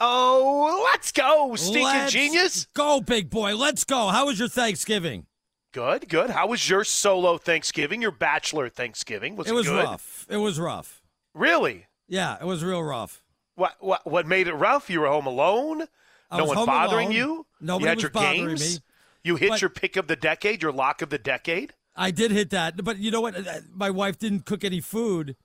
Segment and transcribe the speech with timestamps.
[0.00, 2.66] Oh, let's go, stinking Let's genius.
[2.74, 3.56] Go, big boy.
[3.56, 4.08] Let's go.
[4.08, 5.26] How was your Thanksgiving?
[5.72, 6.30] Good, good.
[6.30, 9.36] How was your solo Thanksgiving, your bachelor Thanksgiving?
[9.36, 9.84] Was it, it was good?
[9.84, 10.26] rough.
[10.28, 11.02] It was rough.
[11.34, 11.86] Really?
[12.08, 13.22] Yeah, it was real rough.
[13.56, 14.90] What, what what made it rough?
[14.90, 15.84] You were home alone?
[16.30, 17.12] I no one bothering alone.
[17.16, 17.46] you?
[17.60, 18.74] Nobody you had was your bothering games?
[18.76, 18.82] me.
[19.22, 21.72] You hit But- your pick of the decade, your lock of the decade?
[21.96, 23.36] I did hit that, but you know what?
[23.36, 25.36] Uh, My wife didn't cook any food,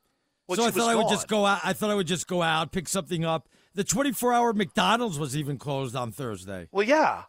[0.48, 1.60] Well, so I thought I would just go out.
[1.64, 3.48] I thought I would just go out, pick something up.
[3.76, 6.68] The 24-hour McDonald's was even closed on Thursday.
[6.72, 7.24] Well, yeah.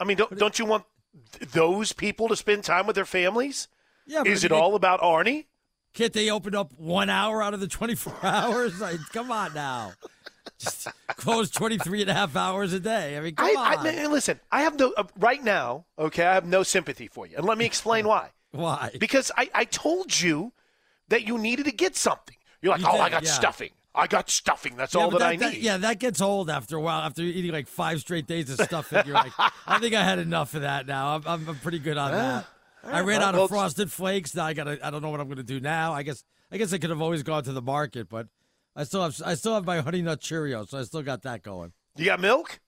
[0.00, 0.84] I mean, don't, don't you want
[1.38, 3.68] th- those people to spend time with their families?
[4.06, 5.46] Yeah, Is it they- all about Arnie?
[5.94, 8.80] Can't they open up one hour out of the 24 hours?
[8.80, 9.92] Like, come on now.
[10.58, 13.16] Just close 23 and a half hours a day.
[13.16, 13.78] I mean, come I, on.
[13.78, 17.28] I, man, listen, I have no, uh, right now, okay, I have no sympathy for
[17.28, 17.36] you.
[17.36, 18.30] And let me explain why.
[18.50, 18.90] Why?
[18.98, 20.52] Because I, I told you
[21.08, 22.36] that you needed to get something.
[22.60, 23.30] You're like, You oh, did, I got yeah.
[23.30, 23.70] stuffing.
[23.94, 24.76] I got stuffing.
[24.76, 25.58] That's Yeah, all but that, I need.
[25.62, 27.00] yeah, that gets old after a while.
[27.00, 29.32] After eating like five straight days of stuffing, you're like,
[29.66, 31.16] I think I had enough of that now.
[31.16, 32.46] I'm, I'm, I'm pretty good on that.
[32.82, 34.34] I ran out well, of frosted flakes.
[34.34, 34.68] Now I got.
[34.68, 35.92] I don't know what I'm going to do now.
[35.92, 36.22] I guess.
[36.52, 38.26] I guess I could have always gone to the market, but
[38.76, 39.20] I still have.
[39.24, 41.72] I still have my honey nut Cheerios, so I still got that going.
[41.96, 42.60] You got milk?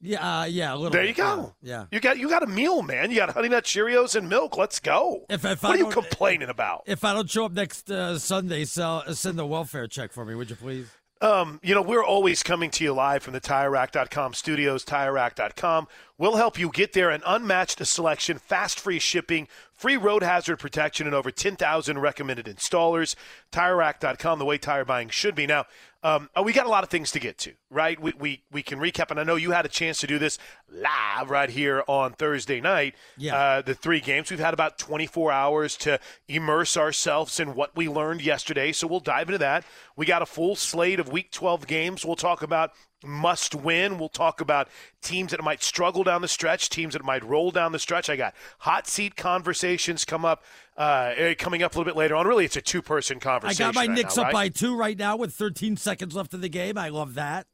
[0.00, 0.90] Yeah, uh, yeah, a little.
[0.90, 1.54] There you bit, go.
[1.60, 1.86] Yeah.
[1.90, 3.10] You got you got a meal, man.
[3.10, 4.56] You got Honey Nut Cheerios and milk.
[4.56, 5.24] Let's go.
[5.28, 6.84] If- if what I are you complaining about?
[6.86, 10.34] If I don't show up next uh, Sunday, sell, send a welfare check for me,
[10.34, 10.88] would you please?
[11.20, 15.88] Um, you know, we're always coming to you live from the TireRack.com studios, TireRack.com.
[16.16, 19.48] We'll help you get there an unmatched selection, fast free shipping,
[19.78, 23.14] free road hazard protection, and over 10,000 recommended installers.
[23.52, 25.46] TireRack.com, the way tire buying should be.
[25.46, 25.64] Now,
[26.02, 27.98] um, we got a lot of things to get to, right?
[27.98, 30.38] We, we, we can recap, and I know you had a chance to do this
[30.70, 32.94] live right here on Thursday night.
[33.16, 33.36] Yeah.
[33.36, 34.30] Uh, the three games.
[34.30, 35.98] We've had about 24 hours to
[36.28, 39.64] immerse ourselves in what we learned yesterday, so we'll dive into that.
[39.96, 42.04] We got a full slate of Week 12 games.
[42.04, 42.72] We'll talk about
[43.04, 43.98] must win.
[43.98, 44.68] We'll talk about
[45.02, 48.10] teams that might struggle down the stretch, teams that might roll down the stretch.
[48.10, 50.42] I got hot seat conversations come up
[50.76, 52.26] uh, eh, coming up a little bit later on.
[52.26, 53.64] Really, it's a two person conversation.
[53.64, 54.32] I got my right Knicks now, up right?
[54.32, 56.76] by two right now with 13 seconds left in the game.
[56.78, 57.46] I love that.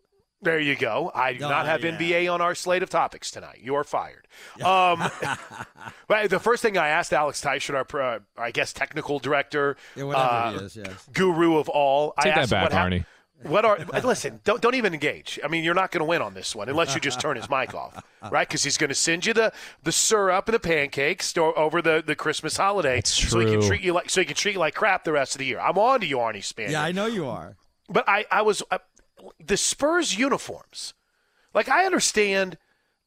[0.42, 1.10] There you go.
[1.14, 1.96] I do Oh, not have yeah.
[1.96, 3.60] NBA on our slate of topics tonight.
[3.62, 4.26] You are fired.
[4.62, 5.02] Um,
[6.08, 10.04] but the first thing I asked Alex Teichert, our, uh, I guess, technical director, Yeah,
[10.06, 11.08] uh, he is, yes.
[11.12, 12.12] guru of all.
[12.20, 13.06] Take I that asked him back, what hap- Arnie.
[13.44, 14.40] What are listen?
[14.44, 15.38] Don't don't even engage.
[15.44, 17.48] I mean, you're not going to win on this one unless you just turn his
[17.48, 18.48] mic off, right?
[18.48, 19.52] Because he's going to send you the
[19.82, 23.92] the syrup and the pancakes over the, the Christmas holiday, so he can treat you
[23.92, 25.60] like so he can treat you like crap the rest of the year.
[25.60, 26.70] I'm on to you, Arnie Spanier.
[26.70, 27.56] Yeah, I know you are.
[27.88, 28.78] But I, I was uh,
[29.44, 30.94] the Spurs uniforms.
[31.52, 32.58] Like I understand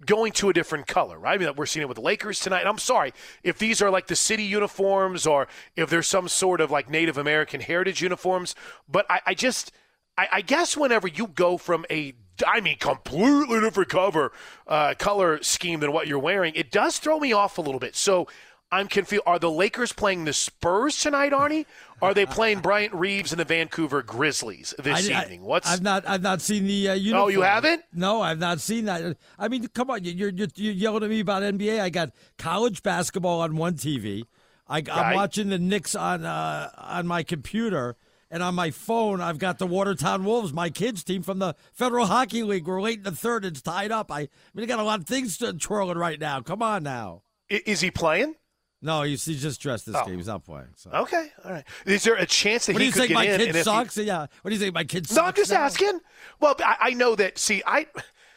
[0.06, 1.42] going to a different color, right?
[1.42, 2.60] I mean, we're seeing it with the Lakers tonight.
[2.60, 3.14] And I'm sorry
[3.44, 7.18] if these are like the city uniforms or if there's some sort of like Native
[7.18, 8.54] American heritage uniforms.
[8.88, 9.72] But I, I just,
[10.18, 12.14] I, I guess whenever you go from a
[12.46, 14.32] I mean, completely different cover,
[14.68, 16.54] uh, color scheme than what you're wearing.
[16.56, 17.96] It does throw me off a little bit.
[17.96, 18.28] So
[18.72, 19.24] I'm confused.
[19.26, 21.66] Are the Lakers playing the Spurs tonight, Arnie?
[22.00, 25.42] Are they playing Bryant Reeves and the Vancouver Grizzlies this I- evening?
[25.44, 27.24] What's I've not I've not seen the uh, uniform.
[27.24, 27.84] Oh, you haven't?
[27.92, 29.18] No, I've not seen that.
[29.40, 31.80] I mean, come on, you're you're, you're yelling at me about NBA.
[31.80, 34.26] I got college basketball on one TV.
[34.68, 35.16] I, I'm Right.
[35.16, 37.96] watching the Knicks on uh, on my computer.
[38.30, 42.08] And on my phone, I've got the Watertown Wolves, my kids' team from the Federal
[42.08, 42.68] Hockey League.
[42.68, 44.12] We're late in the third; it's tied up.
[44.12, 46.42] I, I mean, I got a lot of things to, twirling right now.
[46.42, 47.22] Come on now.
[47.50, 48.36] Is he playing?
[48.82, 50.06] No, he's, he's just dressed this Oh.
[50.06, 50.18] game.
[50.18, 50.68] He's not playing.
[50.76, 50.92] So.
[50.92, 51.64] Okay, all right.
[51.86, 53.10] Is there a chance that What do he you could think?
[53.10, 53.32] get My in?
[53.40, 53.98] kid and if he- sucks?
[53.98, 54.20] Yeah.
[54.42, 54.74] What do you think?
[54.76, 55.18] My kid sucks?
[55.18, 55.62] No, I'm just now?
[55.62, 56.00] asking.
[56.42, 57.38] Well, I, I know that.
[57.38, 57.88] See, I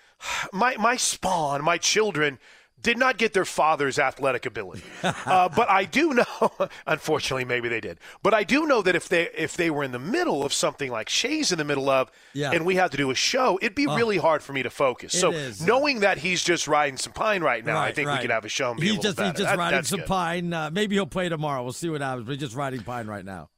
[0.52, 2.38] my my spawn, my children
[2.82, 6.52] did not get their father's athletic ability, uh, but I do know.
[6.86, 7.98] Unfortunately, maybe they did.
[8.22, 10.90] But I do know that if they if they were in the middle of something
[10.90, 12.52] like Shay's in the middle of, Yeah.
[12.52, 15.14] and we had to do a show, it'd be really hard for me to focus.
[15.14, 15.60] it so is.
[15.64, 18.16] knowing that he's just riding some pine right now, I think right.
[18.18, 20.08] we could have a show and be he's just he's just That- riding some good.
[20.08, 20.52] pine.
[20.52, 21.62] Uh, maybe he'll play tomorrow.
[21.62, 22.24] We'll see what happens.
[22.26, 23.50] But he's just riding pine right now.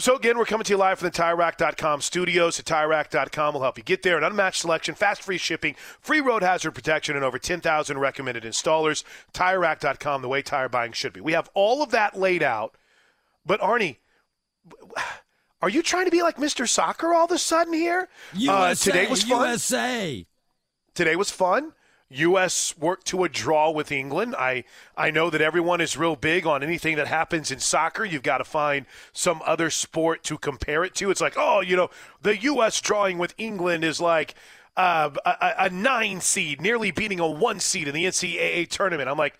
[0.00, 2.60] So again, we're coming to you live from the TireRack.com studios.
[2.60, 4.16] At TireRack.com will help you get there.
[4.16, 9.02] An unmatched selection, fast free shipping, free road hazard protection, and over 10,000 recommended installers.
[9.34, 11.20] TireRack.com, the way tire buying should be.
[11.20, 12.76] We have all of that laid out.
[13.44, 13.96] But Arnie,
[15.62, 16.68] are you trying to be like Mr.
[16.68, 18.08] Soccer all of a sudden here?
[18.34, 19.48] USA, uh, today was fun.
[19.50, 20.26] USA.
[20.94, 21.72] Today was fun.
[22.10, 22.74] U.S.
[22.78, 24.34] worked to a draw with England.
[24.38, 24.64] I,
[24.96, 28.04] I know that everyone is real big on anything that happens in soccer.
[28.04, 31.10] You've got to find some other sport to compare it to.
[31.10, 31.90] It's like, oh, you know,
[32.22, 32.80] the U.S.
[32.80, 34.34] drawing with England is like
[34.76, 39.08] uh, a, a- nine seed, nearly beating a one seed in the NCAA tournament.
[39.08, 39.38] I'm like,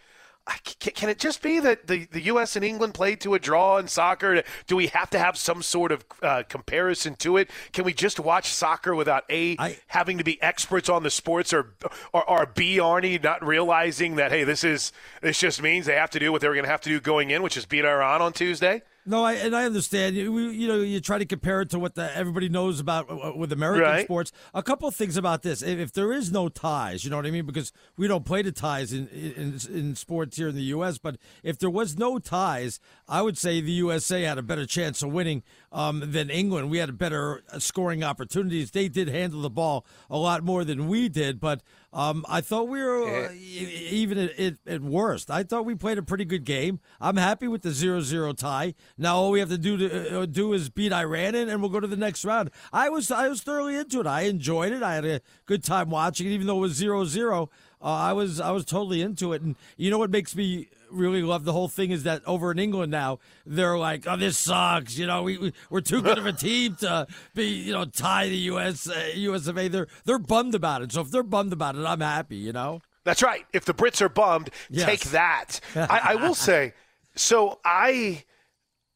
[0.64, 2.56] can, can it just be that the, the U.S.
[2.56, 4.42] and England played to a draw in soccer?
[4.66, 7.50] Do we have to have some sort of uh, comparison to it?
[7.72, 11.52] Can we just watch soccer without A, I- having to be experts on the sports
[11.52, 11.74] or,
[12.12, 16.10] or, or B, Arnie, not realizing that, hey, this is this just means they have
[16.10, 17.84] to do what they were going to have to do going in, which is beat
[17.84, 18.82] Iran on Tuesday?
[19.08, 20.16] No, I, and I understand.
[20.16, 23.32] You, you know, you try to compare it to what the, everybody knows about uh,
[23.34, 24.04] with American Right.
[24.04, 24.32] sports.
[24.52, 27.24] A couple of things about this: if, if there is no ties, you know what
[27.26, 30.62] I mean, because we don't play the ties in, in in sports here in the
[30.76, 30.98] U.S.
[30.98, 35.02] But if there was no ties, I would say the USA had a better chance
[35.02, 36.68] of winning um, than England.
[36.70, 38.72] We had better uh, scoring opportunities.
[38.72, 41.62] They did handle the ball a lot more than we did, but
[41.98, 45.32] um, I thought we were uh, e- even at, at, at worst.
[45.32, 46.78] I thought we played a pretty good game.
[47.00, 48.74] I'm happy with the 0-0 tie.
[48.96, 51.72] Now all we have to do to uh, do is beat Iran, and, and we'll
[51.72, 52.52] go to the next round.
[52.72, 54.06] I was I was thoroughly into it.
[54.06, 54.80] I enjoyed it.
[54.80, 57.48] I had a good time watching it, even though it was 0-0.
[57.80, 59.42] Uh, I was I was totally into it.
[59.42, 62.58] And you know what makes me really love the whole thing is that over in
[62.58, 64.96] England now they're like, oh, this sucks.
[64.98, 68.28] You know, we, we we're too good of a team to be you know tie
[68.28, 69.68] the US uh, US of A.
[69.68, 70.92] They're they're bummed about it.
[70.92, 72.36] So if they're bummed about it, I'm happy.
[72.36, 72.80] You know.
[73.04, 73.46] That's right.
[73.54, 74.84] If the Brits are bummed, Yes.
[74.86, 75.60] take that.
[75.74, 76.74] I, I will say.
[77.14, 78.24] So I,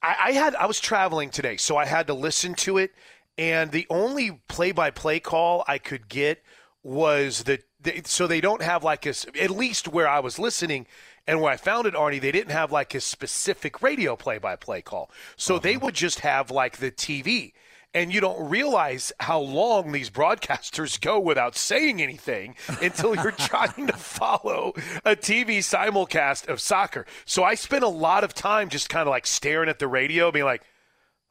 [0.03, 2.91] I, I had I was traveling today, so I had to listen to it,
[3.39, 6.43] and the only play-by-play call I could get
[6.83, 7.61] was the.
[7.81, 10.87] the so they don't have like a at least where I was listening.
[11.27, 15.11] And where I found it, Arnie, they didn't have like a specific radio play-by-play call.
[15.37, 15.87] So they uh-huh.
[15.87, 17.53] would just have like the TV.
[17.95, 23.87] and you don't realize how long these broadcasters go without saying anything until you're trying
[23.87, 24.73] to follow
[25.05, 27.05] a TV simulcast of soccer.
[27.27, 30.33] So I spent a lot of time just kind of like staring at the radio,
[30.33, 30.63] being like,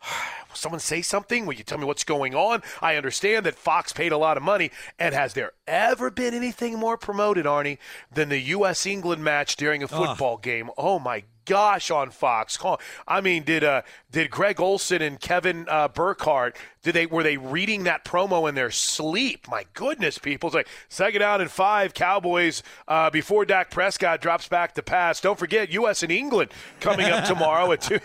[0.49, 1.45] Will someone say something?
[1.45, 2.61] Will you tell me what's going on?
[2.81, 4.71] I understand that Fox paid a lot of money.
[4.99, 7.77] And has there ever been anything more promoted, Arnie,
[8.11, 8.85] than the U.S.
[8.85, 10.41] England match during a football Ugh.
[10.41, 10.69] game?
[10.77, 12.57] Oh, my gosh on Fox.
[13.05, 17.37] I mean, did uh, did Greg Olsen and Kevin uh, Burkhardt did they were they
[17.37, 19.47] reading that promo in their sleep?
[19.47, 20.47] My goodness, people!
[20.47, 25.21] It's like second down and five, Cowboys uh, before Dak Prescott drops back to pass.
[25.21, 26.01] Don't forget U.S.
[26.01, 27.99] and England coming up tomorrow at two.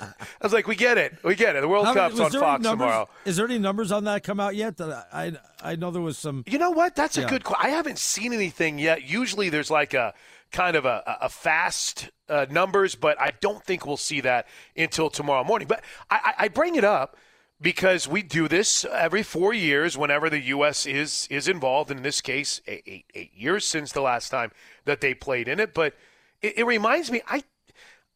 [0.00, 1.62] I was like, we get it, we get it.
[1.62, 3.08] The World How, Cup's on Fox tomorrow.
[3.24, 4.76] Is there any numbers on that come out yet?
[4.76, 6.44] That I I know there was some.
[6.46, 6.94] You know what?
[6.94, 7.42] That's a good.
[7.58, 9.02] I haven't seen anything yet.
[9.02, 10.14] Usually, there's like a
[10.50, 15.10] kind of a, a fast uh, numbers, but I don't think we'll see that until
[15.10, 15.68] tomorrow morning.
[15.68, 17.16] But I, I bring it up
[17.60, 20.86] because we do this every four years whenever the U.S.
[20.86, 21.90] is is involved.
[21.90, 24.50] In this case, eight, eight years since the last time
[24.84, 25.74] that they played in it.
[25.74, 25.94] But
[26.42, 27.44] it, it reminds me, I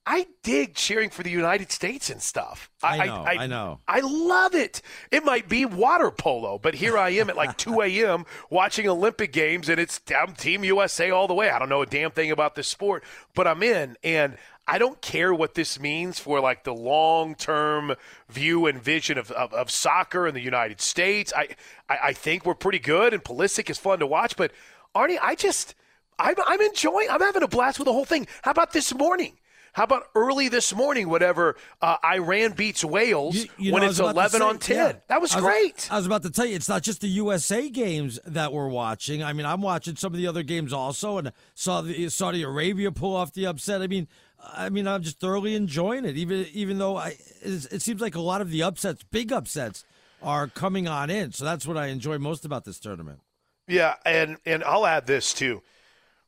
[0.06, 2.70] I dig cheering for the United States and stuff.
[2.82, 3.80] I, know, I, I, I, know.
[3.88, 4.82] I love it.
[5.10, 8.26] It might be water polo, but here I am at like 2 a.m.
[8.50, 11.48] watching Olympic Games, and it's I'm Team USA all the way.
[11.48, 13.02] I don't know a damn thing about this sport,
[13.34, 14.36] but I'm in, and
[14.68, 17.94] I don't care what this means for like the long term
[18.28, 21.32] view and vision of, of, of, soccer in the United States.
[21.34, 21.48] I,
[21.88, 24.52] I, I think we're pretty good, and Pulisic is fun to watch, but
[24.94, 25.74] Arnie, I just.
[26.16, 27.08] I'm, I'm enjoying.
[27.10, 28.28] I'm having a blast with the whole thing.
[28.42, 29.36] How about this morning?
[29.74, 33.98] How about early this morning, whatever uh, Iran beats Wales you, you when know, it's
[33.98, 34.76] 11 say, on 10?
[34.76, 34.92] Yeah.
[35.08, 35.88] That was, was great.
[35.90, 39.24] I was about to tell you, it's not just the USA games that we're watching.
[39.24, 42.92] I mean, I'm watching some of the other games also and saw the Saudi Arabia
[42.92, 43.82] pull off the upset.
[43.82, 44.06] I mean,
[44.40, 48.20] I mean, I'm just thoroughly enjoying it, even even though I, it seems like a
[48.20, 49.84] lot of the upsets, big upsets,
[50.22, 51.32] are coming on in.
[51.32, 53.20] So that's what I enjoy most about this tournament.
[53.66, 55.62] Yeah, and and I'll add this too.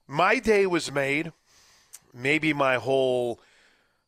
[0.08, 1.32] My day was made
[2.16, 3.40] maybe my whole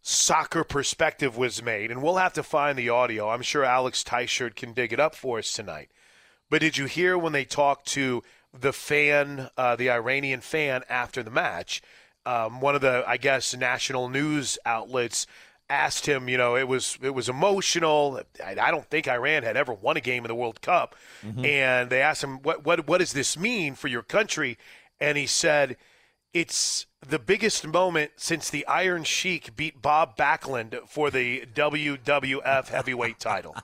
[0.02, 3.28] soccer perspective was made, and we'll have to find the audio.
[3.28, 5.90] I'm sure Alex Teichert can dig it up for us tonight.
[6.50, 8.22] But did you hear when they talked to
[8.58, 11.82] the fan, uh, the Iranian fan, after the match?
[12.24, 15.26] Um, one of the, I guess, national news outlets
[15.70, 16.28] asked him.
[16.28, 18.20] You know, it was it was emotional.
[18.44, 21.44] I, I don't think Iran had ever won a game in the World Cup, mm-hmm.
[21.44, 24.58] and they asked him, "What what what does this mean for your country?"
[25.00, 25.76] And he said,
[26.32, 33.19] "It's the biggest moment since the Iron Sheik beat Bob Backlund for the WWF heavyweight
[33.19, 33.57] title.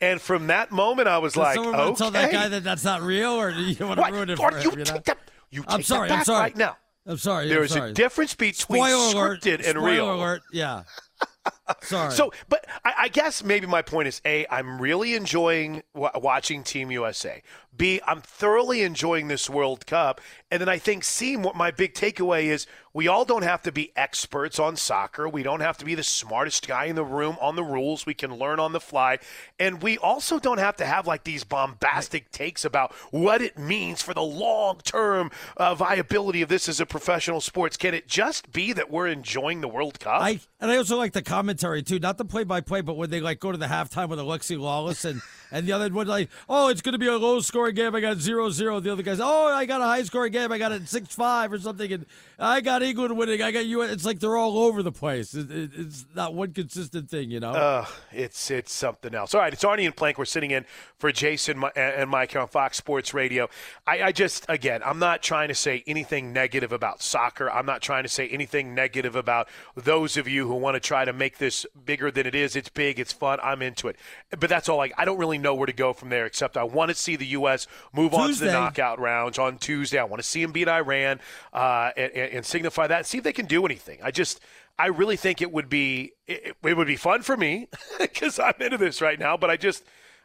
[0.00, 1.94] And from that moment, I was like, someone okay.
[1.94, 4.12] tell that guy that that's not real, or do you want to what?
[4.12, 4.72] ruin it for or him?
[4.72, 5.18] You, you take that,
[5.50, 6.10] you I'm sorry.
[6.10, 6.40] I'm sorry.
[6.40, 7.46] Right now, I'm sorry.
[7.46, 9.60] there There is a difference between Spoiler scripted alert.
[9.60, 10.14] and Spoiler real.
[10.14, 10.42] Alert.
[10.52, 10.82] Yeah.
[11.82, 12.12] Sorry.
[12.12, 16.62] So, but I, I, guess maybe my point is: a, I'm really enjoying w- watching
[16.62, 17.42] Team USA.
[17.74, 21.94] B, I'm thoroughly enjoying this World Cup, and then I think C, what my big
[21.94, 25.26] takeaway is: we all don't have to be experts on soccer.
[25.26, 28.04] We don't have to be the smartest guy in the room on the rules.
[28.04, 29.18] We can learn on the fly,
[29.58, 34.02] and we also don't have to have like these bombastic takes about what it means
[34.02, 37.78] for the long-term uh, viability of this as a professional sports.
[37.78, 40.20] Can it just be that we're enjoying the World Cup?
[40.20, 43.40] I and I also like the commentary too, not the play-by-play, but when they like
[43.40, 46.82] go to the halftime with Alexi Lalas and and the other one like, oh, it's
[46.82, 47.94] going to be a low-scoring game.
[47.94, 48.80] I got zero-zero.
[48.80, 50.50] The other guys, oh, I got a high-scoring game.
[50.50, 52.06] I got it six-five or something, and
[52.40, 53.40] I got England winning.
[53.40, 53.82] I got you.
[53.82, 55.34] It's like they're all over the place.
[55.34, 57.52] It, it, it's not one consistent thing, you know.
[57.52, 59.34] Uh, it's it's something else.
[59.34, 60.18] All right, it's Arnie and Plank.
[60.18, 60.64] We're sitting in
[60.98, 63.48] for Jason and Mike on Fox Sports Radio.
[63.86, 67.50] I, I just again, I'm not trying to say anything negative about soccer.
[67.50, 71.04] I'm not trying to say anything negative about those of you who want to try
[71.04, 72.56] to make this bigger than it is.
[72.56, 72.98] It's big.
[72.98, 73.38] It's fun.
[73.42, 73.96] I'm into it.
[74.30, 74.78] But that's all.
[74.78, 76.26] Like I don't really know where to go from there.
[76.26, 77.66] Except I want to see the U.S.
[77.92, 78.22] move Tuesday.
[78.22, 79.98] on to the knockout rounds on Tuesday.
[79.98, 81.20] I want to see them beat Iran
[81.52, 83.06] uh, and, and signify that.
[83.06, 83.98] See if they can do anything.
[84.02, 84.40] I just.
[84.78, 87.68] I really think it would be it, it would be fun for me
[88.00, 89.36] because I'm into this right now.
[89.36, 89.84] But I just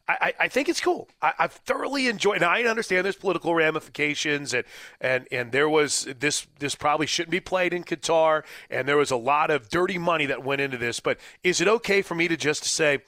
[0.10, 1.10] I, I think it's cool.
[1.22, 2.38] I, have thoroughly enjoyed.
[2.38, 4.64] And I understand there's political ramifications, and
[5.02, 6.48] and and there was this.
[6.60, 10.26] This probably shouldn't be played in Qatar, and there was a lot of dirty money
[10.28, 11.02] that went into this.
[11.02, 13.00] But is it okay for me to just say?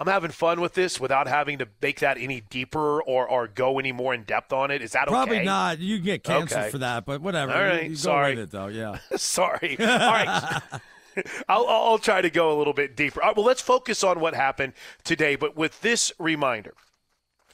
[0.00, 3.78] I'm having fun with this without having to make that any deeper or, or go
[3.80, 4.80] any more in depth on it.
[4.80, 5.44] Is that Probably okay?
[5.44, 5.80] not.
[5.80, 6.70] You get canceled okay.
[6.70, 7.52] for that, but whatever.
[7.52, 8.38] All right, you, you sorry.
[8.38, 8.68] it though.
[8.68, 8.98] Yeah.
[9.16, 9.76] sorry.
[9.80, 10.62] All right.
[11.48, 13.18] I'll, I'll try to go a little bit deeper.
[13.18, 15.34] Right, well, let's focus on what happened today.
[15.34, 16.74] But with this reminder,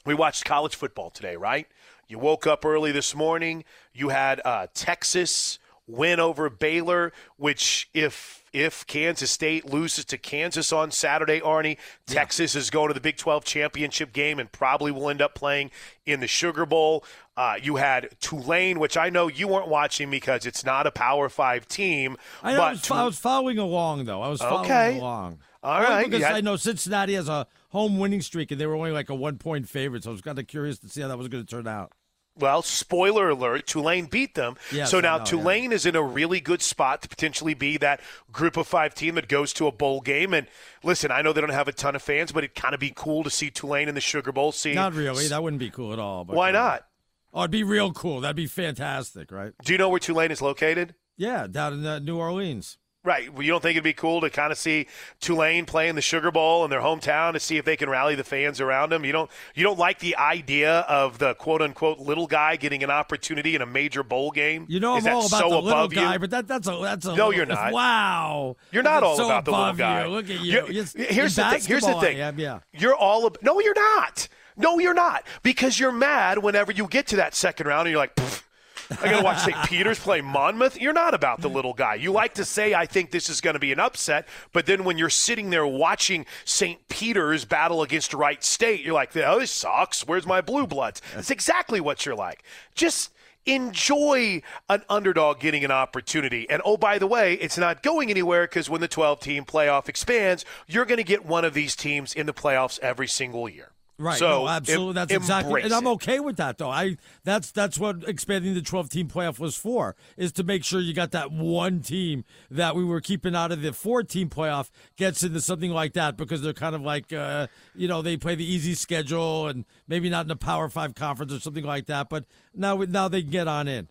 [0.05, 1.67] we watched college football today, right?
[2.09, 3.65] You woke up early this morning.
[3.95, 10.73] You had uh, Texas win over Baylor, which if if Kansas State loses to Kansas
[10.73, 11.77] on Saturday, Arnie,
[12.09, 12.15] yeah.
[12.15, 15.73] Texas is going to the Big 12 championship game and probably will end up playing
[16.07, 17.05] in the Sugar Bowl.
[17.37, 21.29] Uh, you had Tulane, which I know you weren't watching because it's not a Power
[21.29, 22.17] Five team.
[22.45, 24.23] I, but was, I was following along though.
[24.23, 24.99] I was following okay.
[24.99, 25.41] along.
[25.65, 28.93] All right, because I know Cincinnati has a home winning streak, and they were only
[28.93, 30.05] like a one point favorite.
[30.05, 31.91] So I was kind of curious to see how that was going to turn out.
[32.37, 34.57] Well, spoiler alert, Tulane beat them.
[34.87, 35.77] So now know, Tulane yeah.
[35.77, 38.01] is in a really good spot to potentially be that
[38.33, 40.35] group of five team that goes to a bowl game.
[40.35, 40.49] And
[40.83, 42.93] listen, I know they don't have a ton of fans, but it'd kind of be
[42.95, 44.51] cool to see Tulane in the Sugar Bowl.
[44.51, 45.29] See, Not really.
[45.29, 46.25] That wouldn't be cool at all.
[46.25, 46.87] But, Why not?
[47.33, 48.21] Oh, it'd be real cool.
[48.21, 49.53] That'd be fantastic, right?
[49.65, 50.95] Do you know where Tulane is located?
[51.17, 52.79] Yeah, down in uh, New Orleans.
[53.05, 53.31] Right.
[53.33, 54.87] Well, you don't think it'd be cool to kind of see
[55.21, 58.25] Tulane playing the Sugar Bowl in their hometown to see if they can rally the
[58.25, 59.05] fans around them?
[59.05, 62.91] You don't you don't like the idea of the quote unquote little guy getting an
[62.91, 64.65] opportunity in a major bowl game?
[64.71, 66.19] You know Is I'm all about so the little above guy, you?
[66.19, 67.73] but that that's a that's a No, little, you're not.
[67.75, 70.05] Wow, You're not all so about the little guy.
[70.07, 70.11] You.
[70.11, 70.63] Look at you.
[70.63, 71.61] Here's the thing.
[71.63, 72.17] Here's the thing.
[72.39, 72.61] Yeah.
[72.73, 74.29] You're all ab- no, you're not.
[74.57, 77.99] No, you're not because you're mad whenever you get to that second round and you're
[78.01, 78.15] like.
[78.15, 78.43] "Pfft,
[78.91, 79.57] I got to watch St.
[79.65, 80.81] Peter's play Monmouth.
[80.81, 81.95] You're not about the little guy.
[81.95, 84.85] You like to say, I think this is going to be an upset, but then
[84.85, 86.89] when you're sitting there watching St.
[86.89, 90.07] Peter's battle against Wright State, you're like, oh, this sucks.
[90.07, 91.01] Where's my blue bloods?
[91.15, 92.45] That's exactly what you're like.
[92.75, 93.11] Just
[93.47, 96.49] enjoy an underdog getting an opportunity.
[96.49, 99.89] And oh, by the way, it's not going anywhere because when the 12 team playoff
[99.89, 103.74] expands, you're going to get one of these teams in the playoffs every single year.
[103.97, 104.19] Right.
[104.19, 104.89] So no, absolutely.
[104.89, 106.71] em- that's exactly, and I'm okay with that though.
[106.71, 110.81] I that's that's what expanding the 12 team playoff was for, is to make sure
[110.81, 114.71] you got that one team that we were keeping out of the four team playoff
[114.97, 117.47] gets into something like that because they're kind of like, uh,
[117.77, 121.33] you know, they play the easy schedule and maybe not in a Power Five conference
[121.33, 122.09] or something like that.
[122.09, 123.89] But now now they can get on in.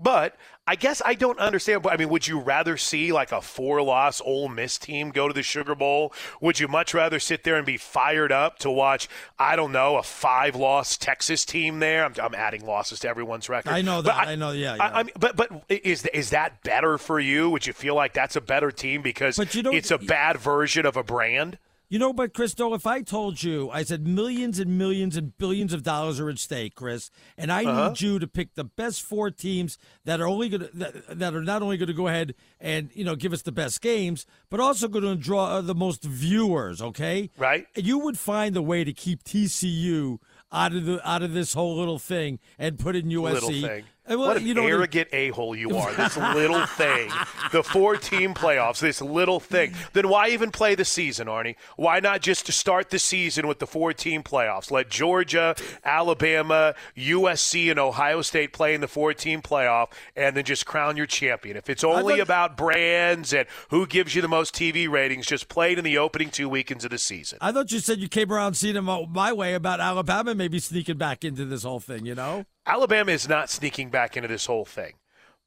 [0.00, 0.36] But
[0.66, 1.86] I guess I don't understand.
[1.90, 5.42] I mean, would you rather see like a four-loss Ole Miss team go to the
[5.42, 6.12] Sugar Bowl?
[6.40, 9.08] Would you much rather sit there and be fired up to watch?
[9.38, 12.04] I don't know, a five-loss Texas team there.
[12.04, 13.70] I'm, I'm adding losses to everyone's record.
[13.72, 14.28] I know that.
[14.28, 14.52] I, know.
[14.52, 14.76] Yeah.
[14.76, 14.82] yeah.
[14.82, 17.50] I, I mean, but but is is that better for you?
[17.50, 20.36] Would you feel like that's a better team because But you don't- it's a bad
[20.36, 21.58] version of a brand?
[21.90, 25.72] You know, but Christo, if I told you, I said millions and millions and billions
[25.72, 27.88] of dollars are at stake, Chris, and I Uh-huh.
[27.88, 31.42] need you to pick the best four teams that are only going that, that are
[31.42, 34.60] not only going to go ahead and you know give us the best games, but
[34.60, 36.82] also going to draw uh, the most viewers.
[36.82, 37.66] Okay, Right.
[37.74, 40.18] You would find a way to keep TCU
[40.52, 43.62] out of the out of this whole little thing and put in USC.
[44.08, 45.92] And, well, what an you know, arrogant a hole you are.
[45.92, 47.10] This little thing.
[47.52, 49.74] The four team playoffs, this little thing.
[49.92, 51.56] Then why even play the season, Arnie?
[51.76, 54.70] Why not just start the season with the four team playoffs?
[54.70, 60.44] Let Georgia, Alabama, USC, and Ohio State play in the four team playoff and then
[60.44, 61.56] just crown your champion.
[61.56, 65.72] If it's only about brands and who gives you the most TV ratings, just play
[65.72, 67.38] it in the opening two weekends of the season.
[67.40, 70.96] I thought you said you came around seeing them my way about Alabama maybe sneaking
[70.98, 72.06] back into this whole thing.
[72.06, 72.46] You know.
[72.68, 74.94] Alabama is not sneaking back into this whole thing,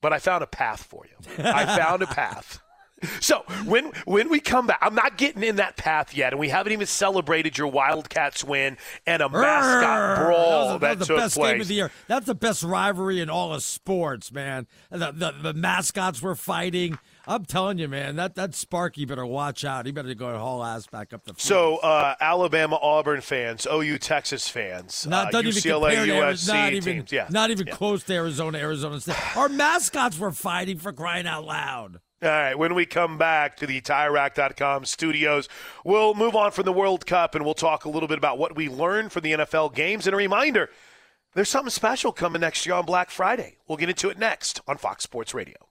[0.01, 1.43] but I found a path for you.
[1.43, 2.59] I found a path.
[3.19, 6.49] So when when we come back, I'm not getting in that path yet, and we
[6.49, 11.07] haven't even celebrated your Wildcats win and a mascot That brawl was, that, that was
[11.07, 11.51] the best place.
[11.53, 11.91] game of the year.
[12.07, 14.67] That's the best rivalry in all of sports, man.
[14.91, 16.99] The, the, the mascots were fighting.
[17.27, 19.85] I'm telling you, man, that, that Sparky better watch out.
[19.85, 21.41] He better go and haul ass back up the field.
[21.41, 26.95] So uh, Alabama, Auburn fans, OU, Texas fans, not, uh, even UCLA, USC not even,
[26.95, 27.75] teams, yeah, not even yeah.
[27.75, 29.37] close to Arizona, Arizona State.
[29.37, 31.99] Our mascots were fighting for crying out loud.
[32.23, 35.49] All right, when we come back to the TireRack.com studios,
[35.83, 38.55] we'll move on from the World Cup and we'll talk a little bit about what
[38.55, 40.05] we learned from the NFL games.
[40.05, 40.69] And a reminder,
[41.33, 43.57] there's something special coming next year on Black Friday.
[43.67, 45.70] We'll get into it next on Fox Sports Radio.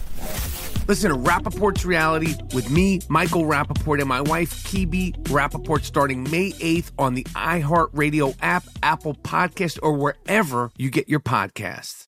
[0.91, 6.51] Listen to Rapaport's Reality with me, Michael Rapaport, and my wife, Kibi Rapaport, starting May
[6.51, 12.07] 8th on the iHeartRadio app, Apple Podcast, or wherever you get your podcasts.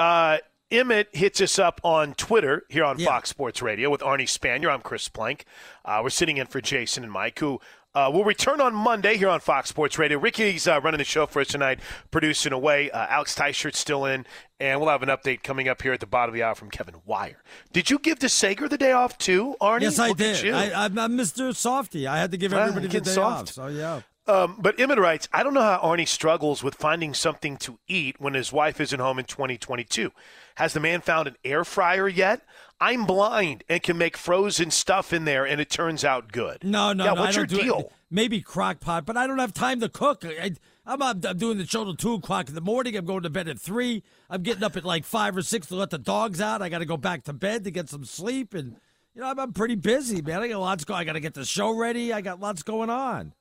[0.00, 0.38] Uh,
[0.70, 4.70] Emmett hits us up on Twitter here on Fox Sports Radio with Arnie Spanier.
[4.72, 5.44] I'm Chris Plank.
[5.84, 7.60] Uh, we're sitting in for Jason and Mike, who
[7.94, 10.16] uh, will return on Monday here on Fox Sports Radio.
[10.18, 11.80] Ricky's uh, running the show for us tonight,
[12.12, 12.90] producing away.
[12.92, 14.24] Uh, Alex Teichert's still in,
[14.58, 16.70] and we'll have an update coming up here at the bottom of the hour from
[16.70, 17.42] Kevin Wire.
[17.72, 19.82] Did you give DeSager the day off too, Arnie?
[19.82, 20.54] Yes, I Look did.
[20.54, 21.54] I, I'm, I'm Mr.
[21.54, 22.06] Softy.
[22.06, 23.42] I had to give Well, everybody the day soft.
[23.42, 23.54] off.
[23.54, 24.02] So yeah.
[24.30, 28.20] Um, but Emmett writes, I don't know how Arnie struggles with finding something to eat
[28.20, 30.12] when his wife isn't home in 2022.
[30.54, 32.42] Has the man found an air fryer yet?
[32.80, 36.62] I'm blind and can make frozen stuff in there, and it turns out good.
[36.62, 37.22] No, no, yeah, no.
[37.22, 37.78] What's I your don't deal?
[37.80, 37.92] It.
[38.08, 40.24] Maybe crock pot, but I don't have time to cook.
[40.24, 40.52] I,
[40.86, 42.96] I'm, I'm doing the show till two o'clock in the morning.
[42.96, 44.04] I'm going to bed at three.
[44.28, 46.62] I'm getting up at like five or six to let the dogs out.
[46.62, 48.76] I got to go back to bed to get some sleep, and
[49.12, 50.40] you know I'm, I'm pretty busy, man.
[50.40, 51.00] I got lots going.
[51.00, 52.12] I got to get the show ready.
[52.12, 53.34] I got lots going on.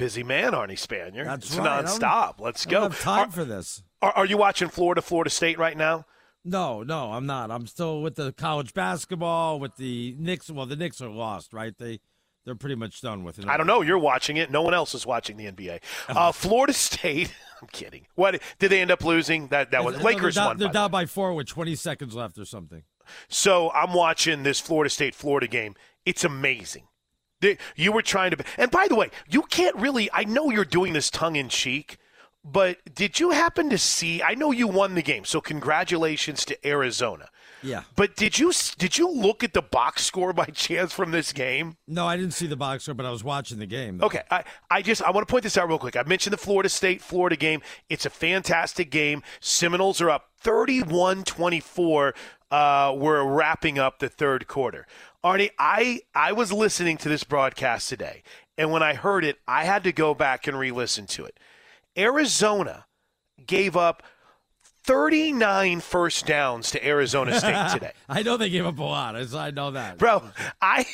[0.00, 1.26] Busy man, Arnie Spanier.
[1.26, 1.84] That's it's right.
[1.84, 2.40] Nonstop.
[2.40, 2.88] Let's go.
[2.88, 3.82] time are, for this.
[4.00, 6.06] Are, are you watching Florida, Florida State right now?
[6.42, 7.50] No, no, I'm not.
[7.50, 10.50] I'm still with the college basketball with the Knicks.
[10.50, 11.74] Well, the Knicks are lost, right?
[11.76, 12.00] They
[12.46, 13.46] they're pretty much done with it.
[13.46, 13.82] I don't know.
[13.82, 14.50] You're watching it.
[14.50, 15.80] No one else is watching the NBA.
[16.08, 17.34] Uh, Florida State.
[17.60, 18.06] I'm kidding.
[18.14, 19.48] What did they end up losing?
[19.48, 20.56] That that was No, Lakers they're down, won.
[20.56, 22.84] They're by down by four with 20 seconds left or something.
[23.28, 25.74] So I'm watching this Florida State Florida game.
[26.06, 26.84] It's amazing.
[27.76, 30.10] You were trying to, and by the way, you can't really.
[30.12, 31.96] I know you're doing this tongue in cheek,
[32.44, 34.22] but did you happen to see?
[34.22, 37.28] I know you won the game, so congratulations to Arizona.
[37.62, 37.82] Yeah.
[37.94, 41.76] But did you did you look at the box score by chance from this game?
[41.86, 43.98] No, I didn't see the box score, but I was watching the game.
[43.98, 44.06] though.
[44.06, 45.96] Okay, I, I just I want to point this out real quick.
[45.96, 47.60] I mentioned the Florida State Florida game.
[47.88, 49.22] It's a fantastic game.
[49.40, 52.12] Seminoles are up 31-24.
[52.50, 54.86] Uh, we're wrapping up the third quarter.
[55.24, 58.22] Arnie, I I was listening to this broadcast today,
[58.56, 61.38] and when I heard it, I had to go back and re-listen to it.
[61.96, 62.86] Arizona
[63.46, 64.02] gave up
[64.84, 67.92] 39 first downs to Arizona State today.
[68.08, 69.14] I know they gave up a lot.
[69.34, 69.98] I know that.
[69.98, 70.22] Bro,
[70.62, 70.86] I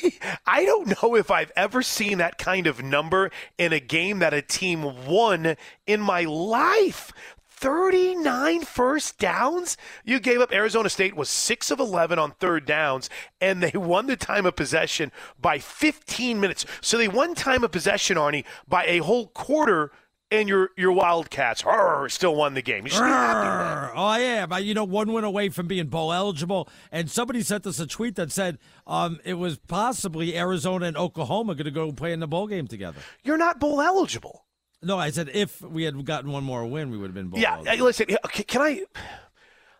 [0.45, 4.33] I don't know if I've ever seen that kind of number in a game that
[4.33, 7.13] a team won in my life.
[7.57, 9.77] 39 first downs?
[10.05, 10.53] You gave up.
[10.53, 13.09] Arizona State was 6 of 11 on third downs,
[13.41, 16.65] and they won the time of possession by 15 minutes.
[16.81, 19.91] So they won time of possession, Arnie, by a whole quarter
[20.29, 22.85] and your your Wildcats arr, still won the game.
[22.85, 23.93] You should be happy.
[23.95, 26.69] Oh yeah, but you know, one win away from being bowl eligible.
[26.91, 31.55] And somebody sent us a tweet that said um, it was possibly Arizona and Oklahoma
[31.55, 32.99] going to go play in the bowl game together.
[33.23, 34.43] You're not bowl eligible.
[34.81, 37.39] No, I said if we had gotten one more win, we would have been bowl.
[37.39, 38.07] Yeah, listen.
[38.31, 38.83] Can I?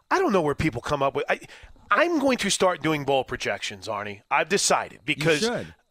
[0.09, 1.25] I don't know where people come up with.
[1.29, 1.39] I,
[1.91, 4.21] I'm going to start doing bowl projections, Arnie.
[4.31, 5.47] I've decided because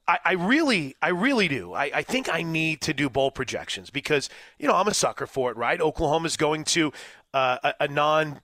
[0.09, 1.75] I, I, really, I really do.
[1.75, 5.27] I, I, think I need to do bowl projections because you know I'm a sucker
[5.27, 5.81] for it, right?
[5.81, 6.93] Oklahoma's going to
[7.35, 8.41] uh, a, a non.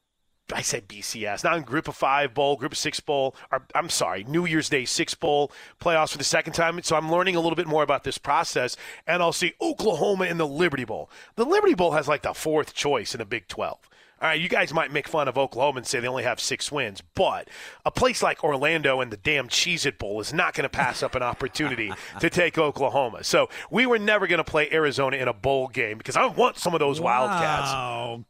[0.53, 3.89] I said BCS, not in Group of Five Bowl, Group of Six Bowl, or I'm
[3.89, 6.83] sorry, New Year's Day Six Bowl playoffs for the second time.
[6.83, 10.39] So I'm learning a little bit more about this process, and I'll see Oklahoma in
[10.39, 11.11] the Liberty Bowl.
[11.37, 13.89] The Liberty Bowl has like the fourth choice in the Big 12
[14.23, 16.71] all right, you guys might make fun of Oklahoma and say they only have six
[16.71, 17.49] wins, but
[17.85, 21.03] a place like Orlando and the damn Cheez It Bowl is not going to pass
[21.03, 23.25] up an opportunity to take Oklahoma.
[23.25, 26.57] So we were never going to play Arizona in a bowl game because I want
[26.57, 27.27] some of those wow.
[27.27, 27.73] Wildcats.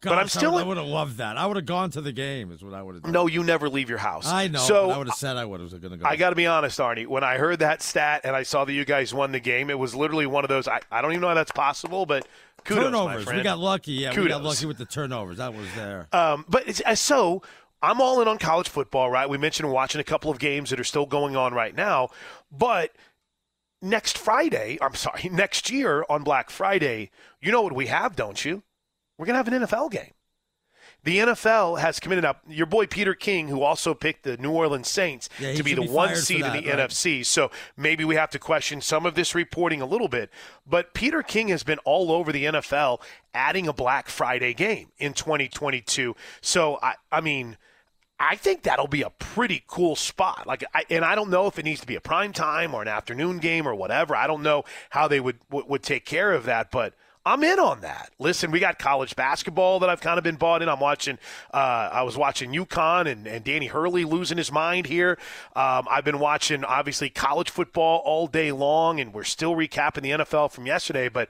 [0.01, 0.57] Gosh, but I'm still.
[0.57, 1.37] I would have loved that.
[1.37, 2.51] I would have gone to the game.
[2.53, 3.13] Is what I would have done.
[3.13, 4.27] No, you never leave your house.
[4.27, 4.61] I know.
[4.61, 6.07] So I would have said I would have going to go.
[6.07, 7.07] I got to be honest, Arnie.
[7.07, 9.79] When I heard that stat and I saw that you guys won the game, it
[9.79, 10.67] was literally one of those.
[10.67, 12.27] I, I don't even know how that's possible, but
[12.65, 13.27] Kudos, turnovers.
[13.27, 13.93] We got lucky.
[13.93, 14.25] Yeah, Kudos.
[14.25, 15.39] we got lucky with the turnovers.
[15.39, 16.09] That was there.
[16.13, 17.43] Um, but it's, uh, so
[17.83, 19.29] I'm all in on college football, right?
[19.29, 22.09] We mentioned watching a couple of games that are still going on right now,
[22.51, 22.93] but
[23.81, 28.43] next Friday, I'm sorry, next year on Black Friday, you know what we have, don't
[28.45, 28.63] you?
[29.19, 30.13] We're gonna have an NFL game.
[31.05, 34.89] The NFL has committed up your boy Peter King, who also picked the New Orleans
[34.89, 36.89] Saints yeah, to be the be one seed that, in the right?
[36.91, 37.27] NFC.
[37.27, 40.31] So maybe we have to question some of this reporting a little bit.
[40.65, 43.01] But Peter King has been all over the NFL
[43.35, 46.15] adding a Black Friday game in 2022.
[46.41, 47.57] So I, I mean.
[48.25, 50.47] I think that'll be a pretty cool spot.
[50.47, 52.81] Like, I, and I don't know if it needs to be a prime time or
[52.81, 54.15] an afternoon game or whatever.
[54.15, 57.59] I don't know how they would would, would take care of that, but I'm in
[57.59, 58.11] on that.
[58.19, 60.69] Listen, we got college basketball that I've kind of been bought in.
[60.69, 61.19] I'm watching.
[61.55, 65.19] Uh, I was watching UConn and, and Danny Hurley losing his mind here.
[65.55, 70.11] Um, I've been watching obviously college football all day long, and we're still recapping the
[70.11, 71.09] NFL from yesterday.
[71.09, 71.29] But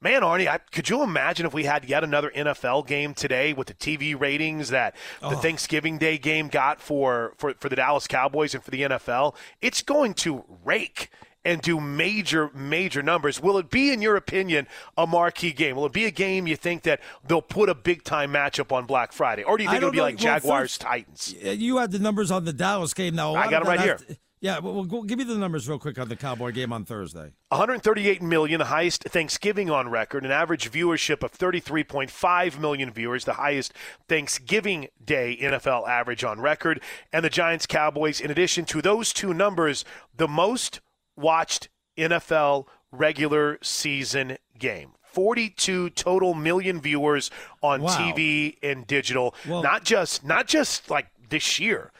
[0.00, 3.68] man, Arnie, I, could you imagine if we had yet another NFL game today with
[3.68, 5.36] the TV ratings that the Oh.
[5.36, 9.36] Thanksgiving Day game got for, for for the Dallas Cowboys and for the NFL?
[9.62, 11.10] It's going to rake
[11.48, 13.40] and do major, major numbers.
[13.40, 15.76] Will it be, in your opinion, a marquee game?
[15.76, 18.84] Will it be a game you think that they'll put a big time matchup on
[18.84, 19.42] Black Friday?
[19.44, 20.02] Or do you think it'll be know.
[20.04, 21.34] like Well, Jaguars first- Titans?
[21.42, 23.14] You had the numbers on the Dallas game.
[23.14, 23.96] Now I got them right here.
[23.96, 26.84] to- yeah, well, well, give me the numbers real quick on the Cowboy game on
[26.84, 27.32] Thursday.
[27.48, 33.32] 138 million, the highest Thanksgiving on record, an average viewership of 33.5 million viewers, the
[33.32, 33.72] highest
[34.08, 36.80] Thanksgiving Day NFL average on record.
[37.12, 39.84] And the Giants Cowboys, in addition to those two numbers,
[40.16, 40.80] the most
[41.18, 44.92] watched NFL regular season game.
[45.02, 47.30] 42 total million viewers
[47.62, 47.96] on Wow.
[47.96, 49.34] TV and digital.
[49.46, 51.90] Well- not just not just like this year,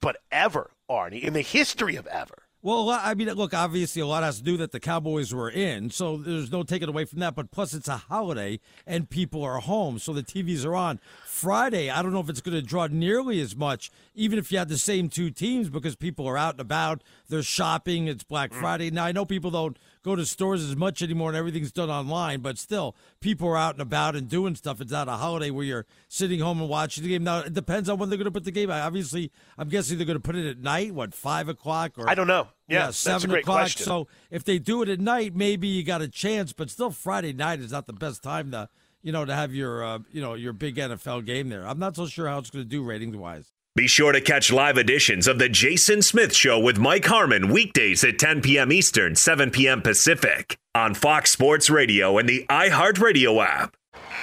[0.00, 2.34] but ever, Arnie, in the history of ever.
[2.64, 5.90] Well, I mean, look, obviously a lot has to do that the Cowboys were in,
[5.90, 7.34] so there's no taking away from that.
[7.34, 11.00] But plus, it's a holiday and people are home, so the TVs are on.
[11.32, 14.58] Friday, I don't know if it's going to draw nearly as much, even if you
[14.58, 18.06] had the same two teams, because people are out and about, they're shopping.
[18.06, 18.60] It's Black mm.
[18.60, 19.06] Friday now.
[19.06, 22.58] I know people don't go to stores as much anymore, and everything's done online, but
[22.58, 24.82] still, people are out and about and doing stuff.
[24.82, 27.24] It's not a holiday where you're sitting home and watching the game.
[27.24, 28.70] Now, it depends on when they're going to put the game.
[28.70, 28.86] out.
[28.86, 30.94] Obviously, I'm guessing they're going to put it at night.
[30.94, 32.48] What five o'clock or I don't know.
[32.68, 33.60] Yeah, that's a seven great o'clock.
[33.60, 33.86] question.
[33.86, 36.52] So if they do it at night, maybe you got a chance.
[36.52, 38.68] But still, Friday night is not the best time to
[39.02, 41.66] you know to have your uh, you know your big NFL game there.
[41.66, 43.52] I'm not so sure how it's going to do ratings wise.
[43.74, 48.04] Be sure to catch live editions of The Jason Smith Show with Mike Harmon weekdays
[48.04, 48.70] at 10 p.m.
[48.70, 49.80] Eastern, 7 p.m.
[49.80, 53.74] Pacific on Fox Sports Radio and the iHeartRadio app.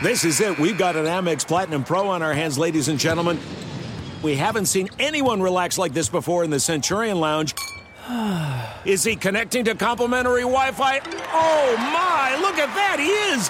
[0.03, 0.59] This is it.
[0.59, 3.39] We've got an Amex Platinum Pro on our hands, ladies and gentlemen.
[4.21, 7.55] We haven't seen anyone relax like this before in the Centurion Lounge.
[8.85, 10.99] Is he connecting to complimentary Wi Fi?
[11.33, 13.49] Oh my, look at that, he is!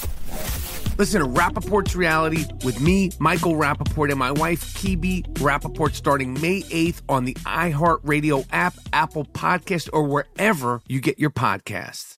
[1.01, 6.61] Listen to Rapaport's reality with me, Michael Rapaport, and my wife, Kibi Rapaport, starting May
[6.61, 12.17] 8th on the iHeartRadio app, Apple Podcast, or wherever you get your podcasts.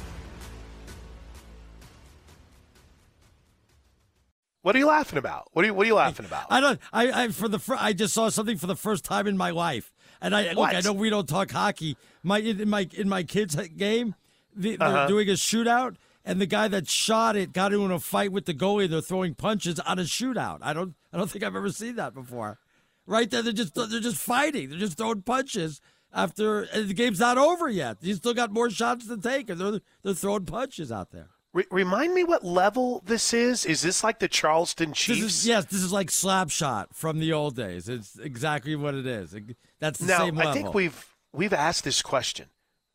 [4.61, 5.49] What are you laughing about?
[5.53, 6.45] What are you What are you laughing about?
[6.49, 6.79] I don't.
[6.93, 9.49] I, I for the fir- I just saw something for the first time in my
[9.49, 10.73] life, and I look.
[10.73, 11.97] I know we don't talk hockey.
[12.21, 14.13] My in my in my kids' game,
[14.55, 15.07] the, they're Uh-huh.
[15.07, 18.53] doing a shootout, and the guy that shot it got into a fight with the
[18.53, 18.87] goalie.
[18.87, 20.59] They're throwing punches on a shootout.
[20.61, 20.93] I don't.
[21.11, 22.59] I don't think I've ever seen that before.
[23.07, 24.69] Right there, they're just they're just fighting.
[24.69, 25.81] They're just throwing punches
[26.13, 27.97] after and the game's not over yet.
[28.01, 31.29] You still got more shots to take, and they're they're throwing punches out there.
[31.53, 33.65] Re- remind me what level this is.
[33.65, 35.21] Is this like the Charlestown This Chiefs?
[35.21, 37.89] is, yes, this is like slap shot from the old days.
[37.89, 39.35] It's exactly what it is.
[39.79, 40.51] That's the now, same level.
[40.51, 42.47] I think we've we've asked this question.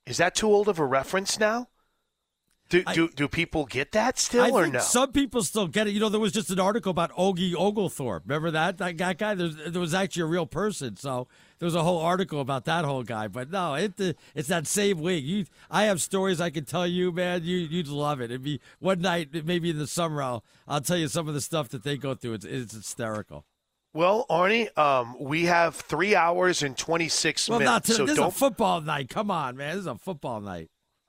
[0.06, 1.68] Is that too old of a reference now?
[2.68, 4.80] Do do, do people get that still I or think no?
[4.80, 5.92] some people still get it.
[5.92, 8.22] You know, there was just an article about Ogie Ogilthorpe.
[8.26, 9.12] Remember that that guy?
[9.12, 9.36] guy?
[9.36, 11.28] There's, there was actually a real person, so
[11.60, 13.28] there was a whole article about that whole guy.
[13.28, 13.92] But no, it
[14.34, 15.24] it's that same league.
[15.24, 17.44] You, I have stories I can tell you, man.
[17.44, 18.32] You you'd love it.
[18.32, 20.20] It'd be one night, maybe in the summer.
[20.20, 22.32] I'll I'll tell you some of the stuff that they go through.
[22.34, 23.44] It's it's hysterical.
[23.94, 27.72] well, Arnie, um, we have three hours and twenty six Well, minutes.
[27.72, 27.96] not today.
[27.98, 28.28] so this is don't.
[28.28, 29.08] a football night.
[29.08, 29.74] Come on, man.
[29.76, 30.68] This is a football night.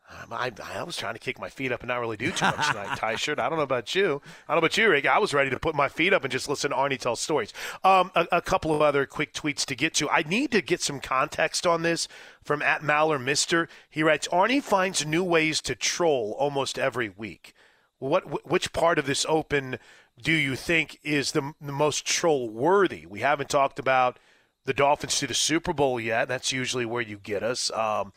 [0.09, 2.45] Um, I, I was trying to kick my feet up and not really do too
[2.45, 3.39] much tonight, Tyshirt.
[3.39, 4.21] I don't know about you.
[4.47, 5.05] I don't know about you, Rick.
[5.05, 7.51] I was ready to put my feet up and just listen to Arnie tell stories.
[7.83, 10.09] Um, a, a couple of other quick tweets to get to.
[10.09, 12.07] I need to get some context on this
[12.41, 13.67] from at Maller Mister.
[13.89, 17.53] He writes, Arnie finds new ways to troll almost every week.
[17.99, 19.77] What wh- which part of this open
[20.21, 23.05] do you think is the, the most troll worthy?
[23.05, 24.19] We haven't talked about
[24.63, 26.29] the Dolphins to the Super Bowl yet.
[26.29, 27.71] That's usually where you get us.
[27.71, 28.13] Um,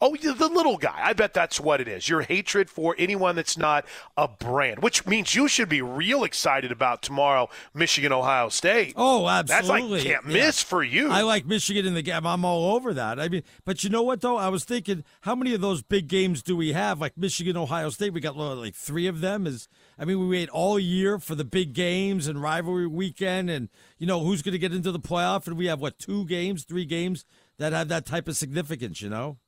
[0.00, 0.98] Oh, the little guy.
[1.02, 2.08] I bet that's what it is.
[2.08, 6.70] Your hatred for anyone that's not a brand, which means you should be real excited
[6.72, 8.92] about tomorrow, Michigan, Ohio State.
[8.96, 9.68] Oh, absolutely.
[9.68, 10.46] That's like can't Yeah.
[10.46, 11.10] miss for you.
[11.10, 12.26] I like Michigan in the game.
[12.26, 13.18] I'm all over that.
[13.18, 14.36] I mean, but you know what though?
[14.36, 17.00] I was thinking, how many of those big games do we have?
[17.00, 19.46] Like Michigan, Ohio State, we got like three of them.
[19.46, 19.68] Is
[19.98, 23.68] I mean, we wait all year for the big games and rivalry weekend, and
[23.98, 26.64] you know who's going to get into the playoff, and we have what two games,
[26.64, 27.24] three games
[27.58, 29.00] that have that type of significance.
[29.00, 29.38] You know.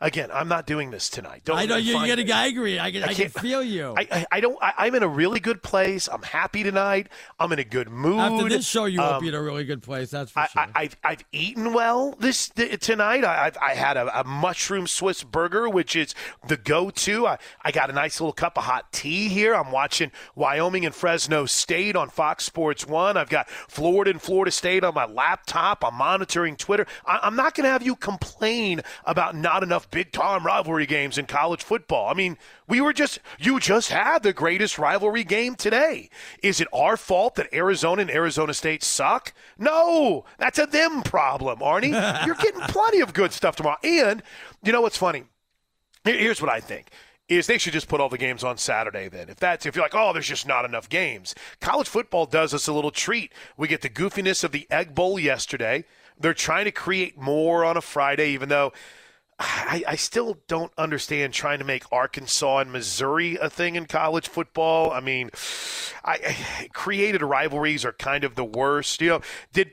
[0.00, 1.42] Again, I'm not doing this tonight.
[1.44, 2.10] Don't I know you're me.
[2.32, 2.78] angry.
[2.80, 3.94] I can, I, can can't- feel you.
[3.96, 4.58] I, I, I don't.
[4.62, 6.08] I, I'm in a really good place.
[6.08, 7.08] I'm happy tonight.
[7.38, 8.18] I'm in a good mood.
[8.20, 10.10] After this show, you won't Um, be in a really good place.
[10.10, 10.62] That's for I, sure.
[10.62, 13.24] I, I've, I've eaten well this th- tonight.
[13.24, 16.14] I, I've, I had a, a mushroom Swiss burger, which is
[16.46, 17.26] the go-to.
[17.26, 19.54] I, I got a nice little cup of hot tea here.
[19.54, 23.16] I'm watching Wyoming and Fresno State on Fox Sports One.
[23.16, 25.84] I've got Florida and Florida State on my laptop.
[25.84, 26.86] I'm monitoring Twitter.
[27.06, 31.26] I, I'm not going to have you complain about not enough big-time rivalry games in
[31.26, 32.08] college football.
[32.08, 36.08] I mean, we were just you just had the greatest rivalry game today.
[36.42, 39.34] Is it our fault that Arizona and Arizona State suck?
[39.58, 41.92] No, that's a them problem, Arnie.
[42.26, 43.76] You're getting plenty of good stuff tomorrow.
[43.84, 44.22] And
[44.62, 45.24] you know what's funny?
[46.04, 46.86] Here's what I think.
[47.28, 49.28] Is they should just put all the games on Saturday then.
[49.28, 51.34] If that's if you're like, oh, there's just not enough games.
[51.60, 53.32] College football does us a little treat.
[53.58, 55.84] We get the goofiness of the Egg Bowl yesterday.
[56.18, 58.72] They're trying to create more on a Friday, even though
[59.38, 64.28] I, I still don't understand trying to make Arkansas and Missouri a thing in college
[64.28, 64.90] football.
[64.90, 65.30] I mean,
[66.04, 69.00] I, I created rivalries are kind of the worst.
[69.00, 69.20] You know,
[69.52, 69.70] did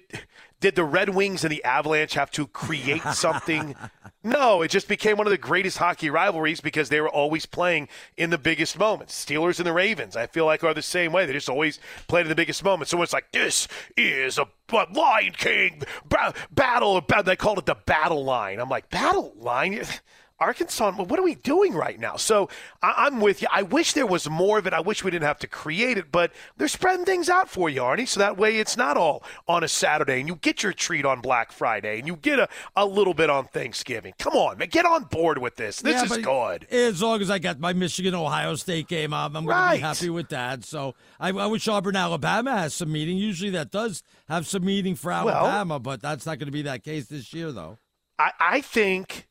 [0.59, 3.75] did the Red Wings and the Avalanche have to create something?
[4.23, 7.87] no, it just became one of the greatest hockey rivalries because they were always playing
[8.17, 9.23] in the biggest moments.
[9.25, 11.25] Steelers and the Ravens, I feel like, are the same way.
[11.25, 12.91] They just always played in the biggest moments.
[12.91, 14.47] So it's like this is a
[14.93, 16.99] Lion King ba- battle.
[17.01, 18.59] ba- They called it the battle line.
[18.59, 19.83] I'm like battle line.
[20.39, 22.17] Arkansas, what are we doing right now?
[22.17, 22.49] So
[22.81, 23.47] I, I'm with you.
[23.51, 24.73] I wish there was more of it.
[24.73, 27.81] I wish we didn't have to create it, but they're spreading things out for you,
[27.81, 31.05] Arnie, so that way it's not all on a Saturday and you get your treat
[31.05, 34.13] on Black Friday and you get a, a little bit on Thanksgiving.
[34.19, 34.67] Come on, man.
[34.69, 35.81] Get on board with this.
[35.81, 36.65] This Yeah, is good.
[36.71, 39.81] As long as I got my Michigan Ohio State game, I'm, I'm going to be
[39.81, 40.65] happy with that.
[40.65, 43.17] So I, I wish Auburn Alabama has some meaning.
[43.17, 46.63] Usually that does have some meaning for Well- Alabama, but that's not going to be
[46.63, 47.77] that case this year, though.
[48.19, 49.27] I, I think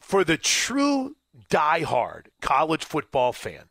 [0.00, 1.16] for the true
[1.50, 3.64] diehard college football fan,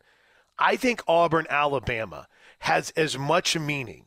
[0.58, 2.28] I think Auburn, Alabama
[2.60, 4.06] has as much meaning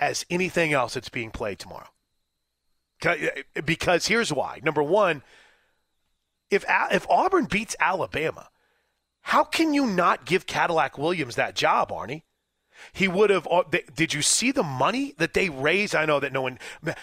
[0.00, 1.88] as anything else that's being played tomorrow.
[3.04, 4.60] Eh, eh, because here's why.
[4.62, 5.22] Number one,
[6.50, 8.48] if if Auburn beats Alabama,
[9.22, 12.22] how can you not give Cadillac Williams that job, Arnie?
[12.92, 13.46] He would have.
[13.50, 13.62] uh,
[13.94, 15.94] Did you see the money that they raised?
[15.94, 16.58] I know that no one.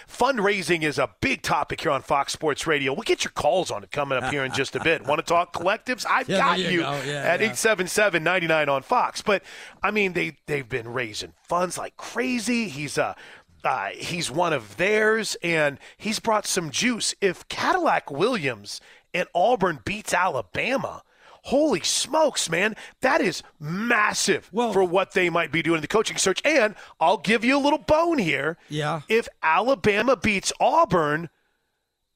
[0.08, 2.92] Fundraising is a big topic here on Fox Sports Radio.
[2.92, 5.04] We'll get your calls on it coming up here in just a bit.
[5.06, 6.04] Want to talk collectives?
[6.08, 6.92] I've Yeah, got you, you go.
[7.04, 7.46] Yeah, at yeah.
[7.52, 9.22] 877 99 on Fox.
[9.22, 9.42] But,
[9.82, 12.68] I mean, they, they've been raising funds like crazy.
[12.68, 13.16] He's a.
[13.62, 17.14] Uh, he's one of theirs, and he's brought some juice.
[17.22, 18.78] If Cadillac Williams
[19.14, 21.02] and Auburn beats Alabama,
[21.44, 25.88] holy smokes, man, that is massive well, for what they might be doing in the
[25.88, 26.40] coaching search.
[26.44, 28.56] And I'll give you a little bone here.
[28.70, 29.02] Yeah.
[29.08, 31.28] If Alabama beats Auburn,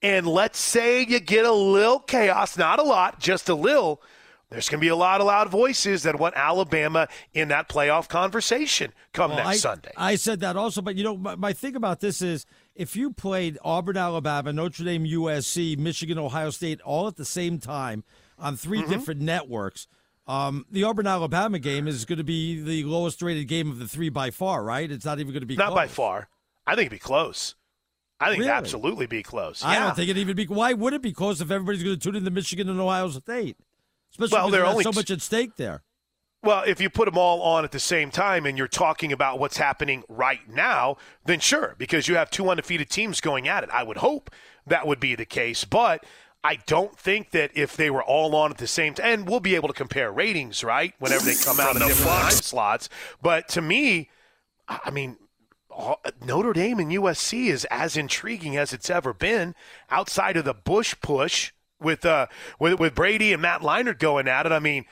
[0.00, 4.00] and let's say you get a little chaos, not a lot, just a little,
[4.48, 8.08] there's going to be a lot of loud voices that want Alabama in that playoff
[8.08, 9.92] conversation come Well, next I, Sunday.
[9.94, 13.12] I said that also, but you know, my, my thing about this is if you
[13.12, 18.04] played Auburn, Alabama, Notre Dame, USC, Michigan, Ohio State all at the same time
[18.38, 18.90] on 3 Mm-hmm.
[18.90, 19.86] different networks,
[20.26, 23.88] um, the Auburn, Alabama game is going to be the lowest rated game of the
[23.88, 24.90] three by far, right?
[24.90, 26.28] It's not even going to be Not by far.
[26.66, 27.54] I think it'd be close.
[28.20, 29.62] I think it'd absolutely be close.
[29.64, 29.84] I Yeah.
[29.86, 30.44] don't think it'd even be.
[30.46, 33.56] Why would it be close if everybody's going to tune into Michigan and Ohio State?
[34.10, 35.82] Especially Well, there's only so much at stake there.
[36.42, 39.38] Well, if you put them all on at the same time and you're talking about
[39.38, 43.70] what's happening right now, then sure, because you have two undefeated teams going at it.
[43.72, 44.30] I would hope
[44.66, 46.04] that would be the case, but
[46.44, 49.40] I don't think that if they were all on at the same time, and we'll
[49.40, 52.88] be able to compare ratings, right, whenever they come out in the different time slots.
[53.20, 54.10] But to me,
[54.68, 55.16] I I mean,
[56.24, 59.54] Notre Dame and USC is as intriguing as it's ever been
[59.90, 62.26] outside of the Bush push with uh
[62.58, 64.52] with, with Brady and Matt Leinart going at it.
[64.52, 64.84] I mean,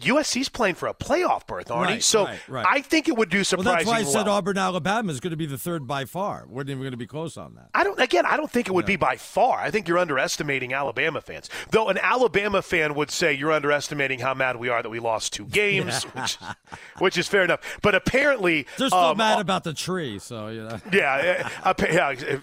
[0.00, 1.84] USC's playing for a playoff berth, Arnie.
[1.86, 2.66] Right, so right, right.
[2.68, 3.66] I think it would do surprising.
[3.66, 4.36] Well, that's why I said well.
[4.36, 6.46] Auburn, Alabama is going to be the third by far.
[6.48, 7.68] We're not even going to be close on that.
[7.74, 7.98] I don't.
[8.00, 9.58] Again, I don't think it would be by far.
[9.60, 11.50] I think you're underestimating Alabama fans.
[11.70, 15.32] Though an Alabama fan would say you're underestimating how mad we are that we lost
[15.32, 16.38] two games, which,
[16.98, 17.78] which is fair enough.
[17.82, 20.78] But apparently, They're still um, mad about the tree, so you know.
[20.92, 22.08] Yeah, uh, yeah.
[22.08, 22.36] uh,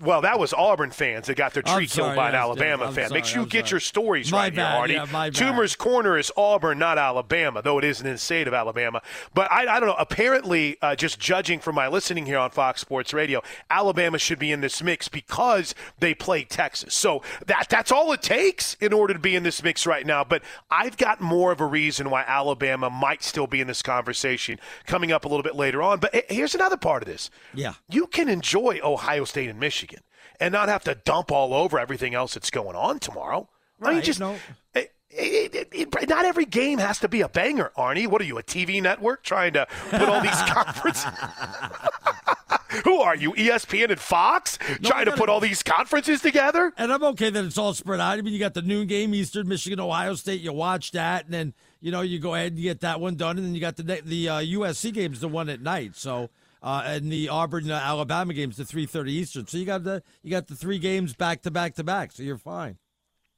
[0.00, 2.94] Well, that was Auburn fans that got their tree killed sorry, by an Alabama yes,
[2.94, 3.12] fan.
[3.12, 3.70] Make sure you I'm get sorry.
[3.70, 5.12] your stories My right bad, here, yeah, Arnie.
[5.12, 5.34] my bad.
[5.42, 9.02] Toomer's Corner is Auburn, not Alabama, though it is in the state of Alabama.
[9.34, 9.96] But I, I don't know.
[9.98, 14.52] Apparently, uh, just judging from my listening here on Fox Sports Radio, Alabama should be
[14.52, 16.94] in this mix because they play Texas.
[16.94, 20.24] So that that's all it takes in order to be in this mix right now.
[20.24, 24.58] But I've got more of a reason why Alabama might still be in this conversation
[24.86, 25.98] coming up a little bit later on.
[26.00, 27.30] But here's another part of this.
[27.54, 27.74] Yeah.
[27.88, 30.00] You can enjoy Ohio State and Michigan
[30.40, 33.48] and not have to dump all over everything else that's going on tomorrow.
[33.80, 34.36] I mean, Right, just no.
[34.74, 38.06] it- it- it- it- not every game has to be a banger, Arnie.
[38.06, 41.04] What are you, a TV network trying to put all these conferences?
[42.84, 46.72] Who are you, ESPN and Fox, No, trying to put all these conferences together?
[46.78, 48.18] And I'm okay that it's all spread out.
[48.18, 50.40] I mean, you got the noon game, Eastern Michigan, Ohio State.
[50.40, 53.36] You watch that, and then you know you go ahead and get that one done,
[53.36, 55.96] and then you got the the uh, USC games, the one at night.
[55.96, 56.30] So.
[56.64, 59.48] Uh, and the Auburn uh, Alabama games, the three thirty Eastern.
[59.48, 62.12] So you got the you got the three games back to back to back.
[62.12, 62.78] So you're fine.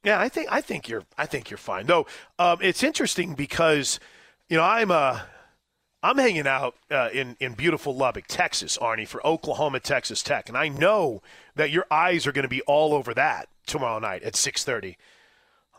[0.05, 1.87] Yeah, I think I think you're I think you're fine.
[1.87, 2.05] Though
[2.37, 3.99] um, it's interesting because
[4.47, 5.21] you know I'm uh
[6.03, 10.55] I'm hanging out uh, in in beautiful Lubbock, Texas, Arnie, for Oklahoma Texas Tech, and
[10.55, 11.23] I know
[11.55, 14.95] that your eyes are going to be all over that tomorrow night at 6:30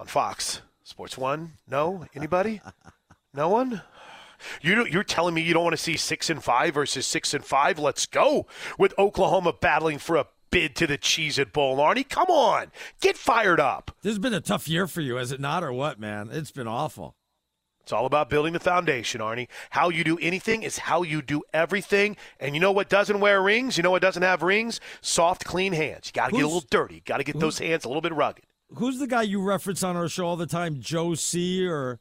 [0.00, 1.52] on Fox Sports One.
[1.68, 2.60] No, anybody?
[3.32, 3.82] No one.
[4.60, 7.44] You you're telling me you don't want to see six and five versus six and
[7.44, 7.78] five?
[7.78, 8.46] Let's go
[8.76, 12.08] with Oklahoma battling for a bid to the Cheez It Bowl, Arnie.
[12.08, 12.70] Come on,
[13.00, 13.90] get fired up.
[14.02, 16.28] This has been a tough year for you, has it not, or what, man?
[16.32, 17.14] It's been awful.
[17.82, 19.46] It's all about building the foundation, Arnie.
[19.70, 22.16] How you do anything is how you do everything.
[22.40, 23.76] And you know what doesn't wear rings?
[23.76, 24.80] You know what doesn't have rings?
[25.02, 26.06] Soft, clean hands.
[26.08, 27.02] You got to get a little dirty.
[27.04, 28.44] Got to get those hands a little bit rugged.
[28.74, 30.80] Who's the guy you reference on our show all the time?
[30.80, 31.64] Joe C.
[31.64, 32.00] or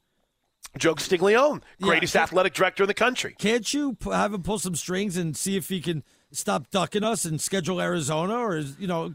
[0.76, 3.36] Joe Stiglione, Yeah, greatest so- athletic director in the country.
[3.38, 6.04] Can't you p- have him pull some strings and see if he can
[6.36, 9.14] stop ducking us and schedule Arizona, or is you know?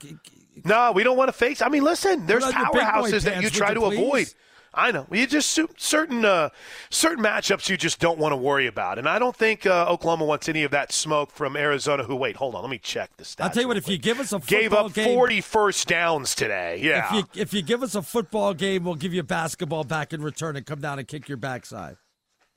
[0.64, 1.62] No, we don't want to face.
[1.62, 3.98] I mean, listen, there's Put on your big boy powerhouses that you try to please?
[3.98, 4.26] avoid.
[4.72, 5.06] I know.
[5.10, 6.50] You just certain uh,
[6.90, 10.24] certain matchups you just don't want to worry about, and I don't think uh, Oklahoma
[10.26, 12.04] wants any of that smoke from Arizona.
[12.04, 13.42] Who wait, hold on, let me check the stats.
[13.42, 13.76] I'll tell you what.
[13.76, 17.06] If you give us a gave up game, 40 first downs today, yeah.
[17.06, 20.22] If you if you give us a football game, we'll give you basketball back in
[20.22, 21.96] return and come down and kick your backside.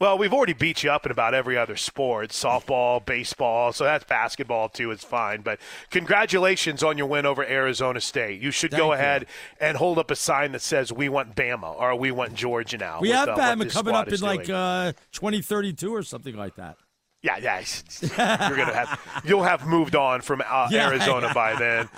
[0.03, 4.03] Well, we've already beat you up in about every other sport softball, baseball, so that's
[4.03, 4.91] basketball too.
[4.91, 5.43] It's fine.
[5.43, 8.41] But congratulations on your win over Arizona State.
[8.41, 8.95] You should Thank go you.
[8.95, 9.27] ahead
[9.61, 12.99] and hold up a sign that says, We want Bama or we want Georgia now.
[12.99, 16.55] We with, have uh, Bama coming up in is like uh, 2032 or something like
[16.55, 16.75] that.
[17.23, 17.59] Yeah, yeah.
[17.61, 20.89] it's- it's- You're gonna have you'll have moved on from uh, Yeah.
[20.89, 21.89] Arizona by then.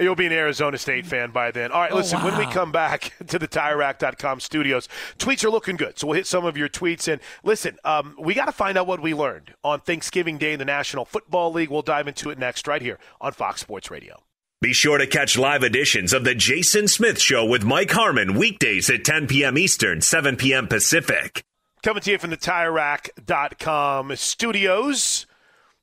[0.00, 1.70] You'll be an Arizona State fan by then.
[1.70, 2.20] All right, Oh, listen.
[2.22, 5.98] When we come back to the TireRack.com studios, tweets are looking good.
[5.98, 7.78] So we'll hit some of your tweets and listen.
[7.84, 11.04] Um, we got to find out what we learned on Thanksgiving Day in the National
[11.04, 11.70] Football League.
[11.70, 14.22] We'll dive into it next, right here on Fox Sports Radio.
[14.60, 18.90] Be sure to catch live editions of The Jason Smith Show with Mike Harmon weekdays
[18.90, 19.58] at 10 p.m.
[19.58, 20.68] Eastern, 7 p.m.
[20.68, 21.42] Pacific.
[21.82, 25.26] Coming to you from the TireRack.com studios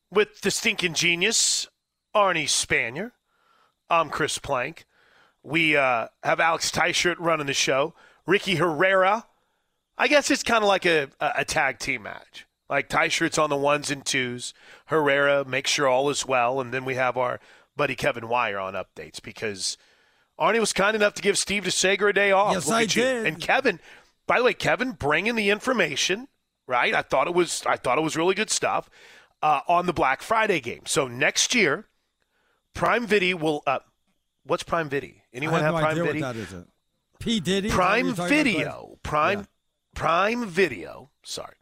[0.09, 1.67] with the stinking genius,
[2.15, 3.11] Arnie Spanier.
[3.89, 4.85] I'm Chris Plank.
[5.43, 7.95] We uh, have Alex Tyshirt running the show.
[8.25, 9.25] Ricky Herrera.
[9.97, 12.47] I guess it's kind of like a, a, a tag team match.
[12.69, 14.53] Like Tyshirt's on the ones and twos.
[14.85, 16.61] Herrera makes sure all is well.
[16.61, 17.41] And then we have our
[17.75, 19.77] buddy Kevin Wire on updates because
[20.39, 22.53] Arnie was kind enough to give Steve DeSager a day off.
[22.53, 22.87] Yes, I you.
[22.87, 23.25] did.
[23.25, 23.79] And Kevin,
[24.29, 26.27] by the way, Kevin bringing the information,
[26.67, 26.93] right?
[26.93, 28.87] I thought it was I thought it was really good stuff
[29.41, 30.83] uh, on the Black Friday game.
[30.85, 31.87] So next year,
[32.75, 33.63] Prime Video will.
[33.65, 33.79] Uh,
[34.43, 35.15] what's Prime Video?
[35.33, 36.27] Anyone I have, have, no Prime Video?
[36.27, 36.65] what that is.
[37.19, 37.69] P Diddy.
[37.69, 39.45] is that what Prime you're talking about, Video, Prime Yeah.
[39.95, 41.55] Prime Video, sorry,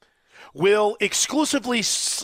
[0.53, 1.79] will exclusively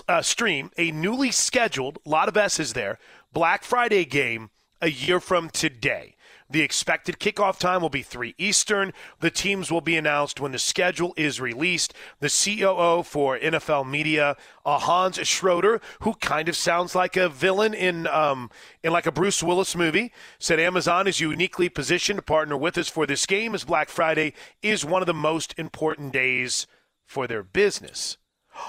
[0.10, 3.00] uh, stream a newly scheduled lot of S's there
[3.32, 4.50] Black Friday game
[4.82, 6.18] a year from today.
[6.54, 8.94] The expected kickoff time will be 3 Eastern.
[9.22, 11.96] The teams will be announced when the schedule is released.
[12.20, 17.74] The COO for NFL Media, uh, Hans Schroeder, who kind of sounds like a villain
[17.74, 18.52] in um,
[18.84, 22.88] in like a Bruce Willis movie, said Amazon is uniquely positioned to partner with us
[22.88, 26.68] for this game as Black Friday is one of the most important days
[27.04, 28.20] for their business.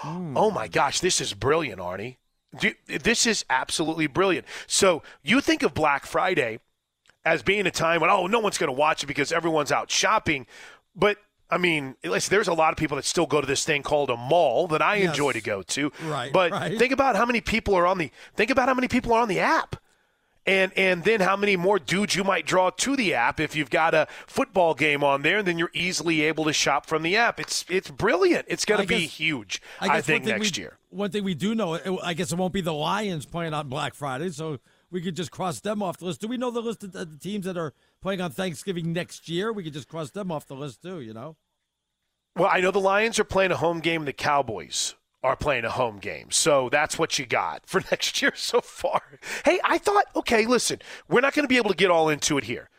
[0.03, 2.17] Oh my gosh, this is brilliant, Arnie.
[2.87, 4.47] This is absolutely brilliant.
[4.67, 6.61] So you think of Black Friday
[7.25, 9.91] as being a time when oh no one's going to watch it because everyone's out
[9.91, 10.47] shopping,
[10.95, 11.19] but
[11.51, 14.17] I mean, there's a lot of people that still go to this thing called a
[14.17, 15.11] mall that I Yes.
[15.11, 15.93] enjoy to go to.
[16.03, 16.79] Right, But right.
[16.79, 19.29] think about how many people are on the think about how many people are on
[19.29, 19.77] the app.
[20.47, 23.71] And and then how many more dudes you might draw to the app if you've
[23.71, 27.17] got a football game on there, and then you're easily able to shop from the
[27.17, 27.41] app.
[27.41, 28.45] It's it's brilliant.
[28.49, 29.63] It's going to be huge.
[29.81, 30.77] I, I, think next we, year.
[30.91, 33.95] One thing we do know, I guess it won't be the Lions playing on Black
[33.95, 34.59] Friday, so
[34.95, 36.21] we could just cross them off the list.
[36.21, 39.53] Do we know the list of the teams that are playing on Thanksgiving next year?
[39.53, 41.01] We could just cross them off the list too.
[41.01, 41.37] You know.
[42.37, 44.05] Well, I know the Lions are playing a home game.
[44.05, 46.31] The Cowboys are playing a home game.
[46.31, 49.03] So that's what you got for next year so far.
[49.45, 50.79] Hey, I thought, okay, listen,
[51.09, 52.71] we're not going to be able to get all into it here.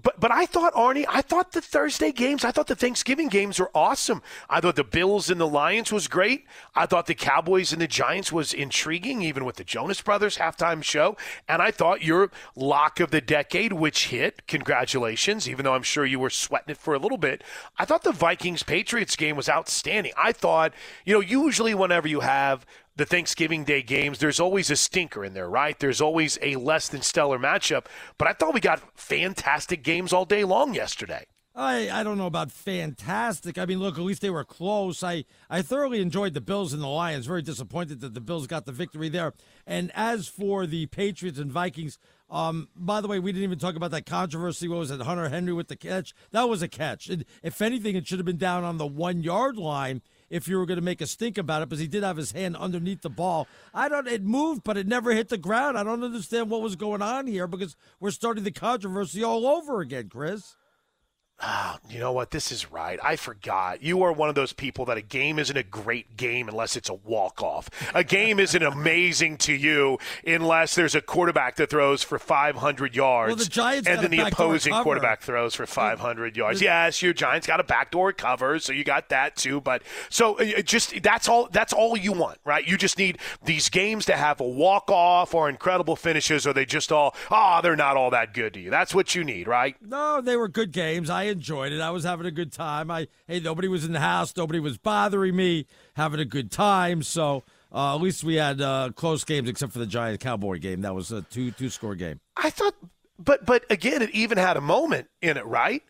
[0.00, 3.58] But but I thought Arnie, I thought the Thursday games, I thought the Thanksgiving games
[3.58, 4.22] were awesome.
[4.48, 6.46] I thought the Bills and the Lions was great.
[6.74, 10.84] I thought the Cowboys and the Giants was intriguing, even with the Jonas Brothers halftime
[10.84, 11.16] show.
[11.48, 16.06] And I thought your lock of the decade, which hit, congratulations, even though I'm sure
[16.06, 17.42] you were sweating it for a little bit.
[17.76, 20.12] I thought the Vikings Patriots game was outstanding.
[20.16, 20.74] I thought,
[21.04, 22.64] you know, usually whenever you have
[22.98, 25.78] the Thanksgiving Day games, there's always a stinker in there, right?
[25.78, 27.86] There's always a less than stellar matchup.
[28.18, 31.26] But I thought we got fantastic games all day long yesterday.
[31.54, 33.56] I, I don't know about fantastic.
[33.56, 35.02] I mean, look, at least they were close.
[35.04, 37.26] I, I thoroughly enjoyed the Bills and the Lions.
[37.26, 39.32] Very disappointed that the Bills got the victory there.
[39.64, 41.98] And as for the Patriots and Vikings,
[42.30, 44.66] um, by the way, we didn't even talk about that controversy.
[44.66, 46.14] What was it, Hunter Henry with the catch?
[46.32, 47.08] That was a catch.
[47.08, 50.58] And if anything, it should have been down on the one yard line if you
[50.58, 53.02] were going to make a stink about it, because he did have his hand underneath
[53.02, 53.48] the ball.
[53.72, 54.06] I don't.
[54.06, 55.78] It moved, but it never hit the ground.
[55.78, 59.80] I don't understand what was going on here because we're starting the controversy all over
[59.80, 60.57] again, Chris.
[61.40, 62.32] Ah, you know what?
[62.32, 62.98] This is right.
[63.00, 63.80] I forgot.
[63.80, 66.88] You are one of those people that a game isn't a great game unless it's
[66.88, 67.70] a walk off.
[67.94, 73.28] A game isn't amazing to you unless there's a quarterback that throws for 500 yards.
[73.28, 76.58] Well, the Giants and then the opposing quarterback throws for 500 yards.
[76.58, 79.60] the- yes, your Giants got a backdoor cover, so you got that too.
[79.60, 81.48] But so uh, just that's all.
[81.52, 82.66] That's all you want, right?
[82.66, 86.66] You just need these games to have a walk off or incredible finishes, or they
[86.66, 88.70] just all ah, they're not all that good to you.
[88.70, 89.76] That's what you need, right?
[89.80, 91.08] No, they were good games.
[91.08, 91.80] I enjoyed it.
[91.80, 92.90] I was having a good time.
[92.90, 94.36] I hey, nobody was in the house.
[94.36, 95.66] Nobody was bothering me.
[95.94, 97.02] Having a good time.
[97.02, 100.82] So uh, at least we had uh, close games, except for the Giant Cowboy game.
[100.82, 102.20] That was a two two score game.
[102.36, 102.74] I thought,
[103.18, 105.82] but but again, it even had a moment in it, right?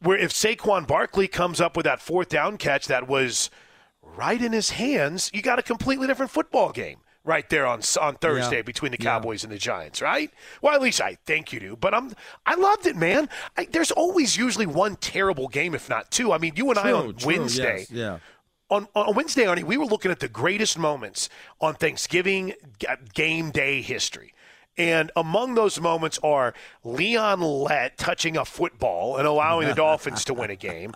[0.00, 3.50] Where if Saquon Barkley comes up with that fourth down catch that was
[4.02, 8.14] right in his hands, you got a completely different football game right there on on
[8.16, 8.62] Thursday Yeah.
[8.62, 9.10] between the Yeah.
[9.10, 10.30] Cowboys and the Giants, right?
[10.62, 11.76] Well, at least I think you do.
[11.76, 12.14] But I'm
[12.46, 13.28] I loved it, man.
[13.58, 16.32] I, there's always usually one terrible game, if not two.
[16.32, 18.18] I mean, you and I on true, Wednesday yes, yeah.
[18.70, 21.28] on, on Wednesday, Arnie, we were looking at the greatest moments
[21.60, 22.54] on Thanksgiving
[23.12, 24.32] game day history.
[24.78, 26.52] And among those moments are
[26.84, 30.92] Leon Lett touching a football and allowing the Dolphins to win a game,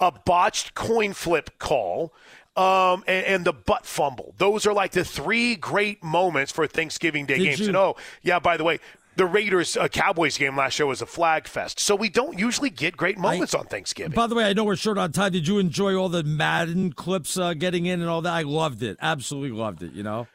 [0.00, 2.14] a botched coin flip call,
[2.58, 4.34] um, and, and the butt fumble.
[4.38, 7.60] Those are like the three great moments for Thanksgiving Day Did games.
[7.60, 8.80] you- And oh, yeah, by the way,
[9.16, 11.80] the Raiders uh, Cowboys game last year was a flag fest.
[11.80, 14.12] So we don't usually get great moments on Thanksgiving.
[14.14, 15.32] By the way, I know we're short on time.
[15.32, 18.32] Did you enjoy all the Madden clips uh, getting in and all that?
[18.32, 18.96] I loved it.
[19.02, 19.92] Absolutely loved it.
[19.92, 20.28] You know.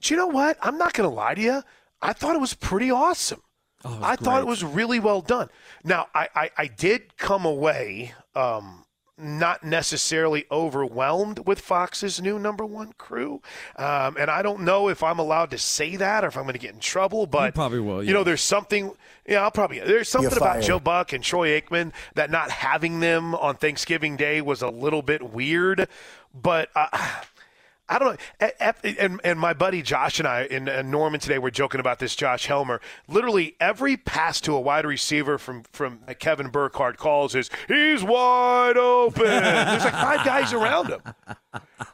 [0.00, 0.58] Do you know what?
[0.62, 1.62] I'm not going to lie to you.
[2.02, 3.42] I thought it was pretty awesome.
[3.84, 5.48] Oh, I thought it was really well done.
[5.84, 8.84] Now, I, I, I did come away um,
[9.18, 13.42] not necessarily overwhelmed with Fox's new number one crew.
[13.76, 16.54] Um, and I don't know if I'm allowed to say that or if I'm going
[16.54, 17.26] to get in trouble.
[17.26, 18.92] But probably will, You know, there's something.
[19.26, 19.80] Yeah, I'll probably.
[19.80, 20.62] There's something about.
[20.62, 25.02] Joe Buck and Troy Aikman that not having them on Thanksgiving Day was a little
[25.02, 25.88] bit weird.
[26.34, 26.70] But.
[26.74, 26.88] Uh,
[27.88, 28.48] I don't know.
[28.84, 32.14] And, and my buddy Josh and I in Norman today were joking about this.
[32.14, 37.50] Josh Helmer, literally every pass to a wide receiver from from Kevin Burkhardt calls is
[37.66, 39.24] he's wide open.
[39.24, 41.00] There's like five guys around him.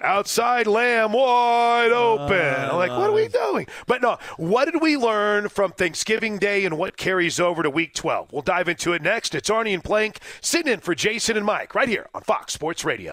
[0.01, 2.36] Outside Lamb wide open.
[2.36, 3.66] I'm like, what are we doing?
[3.86, 7.95] But no, what did we learn from Thanksgiving Day and what carries over to Week
[7.95, 8.32] 12?
[8.32, 9.34] We'll dive into it next.
[9.34, 12.84] It's Arnie and Plank sitting in for Jason and Mike right here on Fox Sports
[12.84, 13.12] Radio.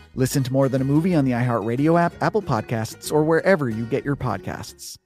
[0.15, 3.85] Listen to more than a movie on the iHeartRadio app, Apple Podcasts, or wherever you
[3.85, 4.97] get your podcasts.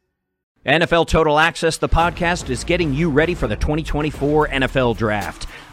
[0.65, 5.45] NFL Total Access, the podcast, is getting you ready for the 2024 NFL Draft.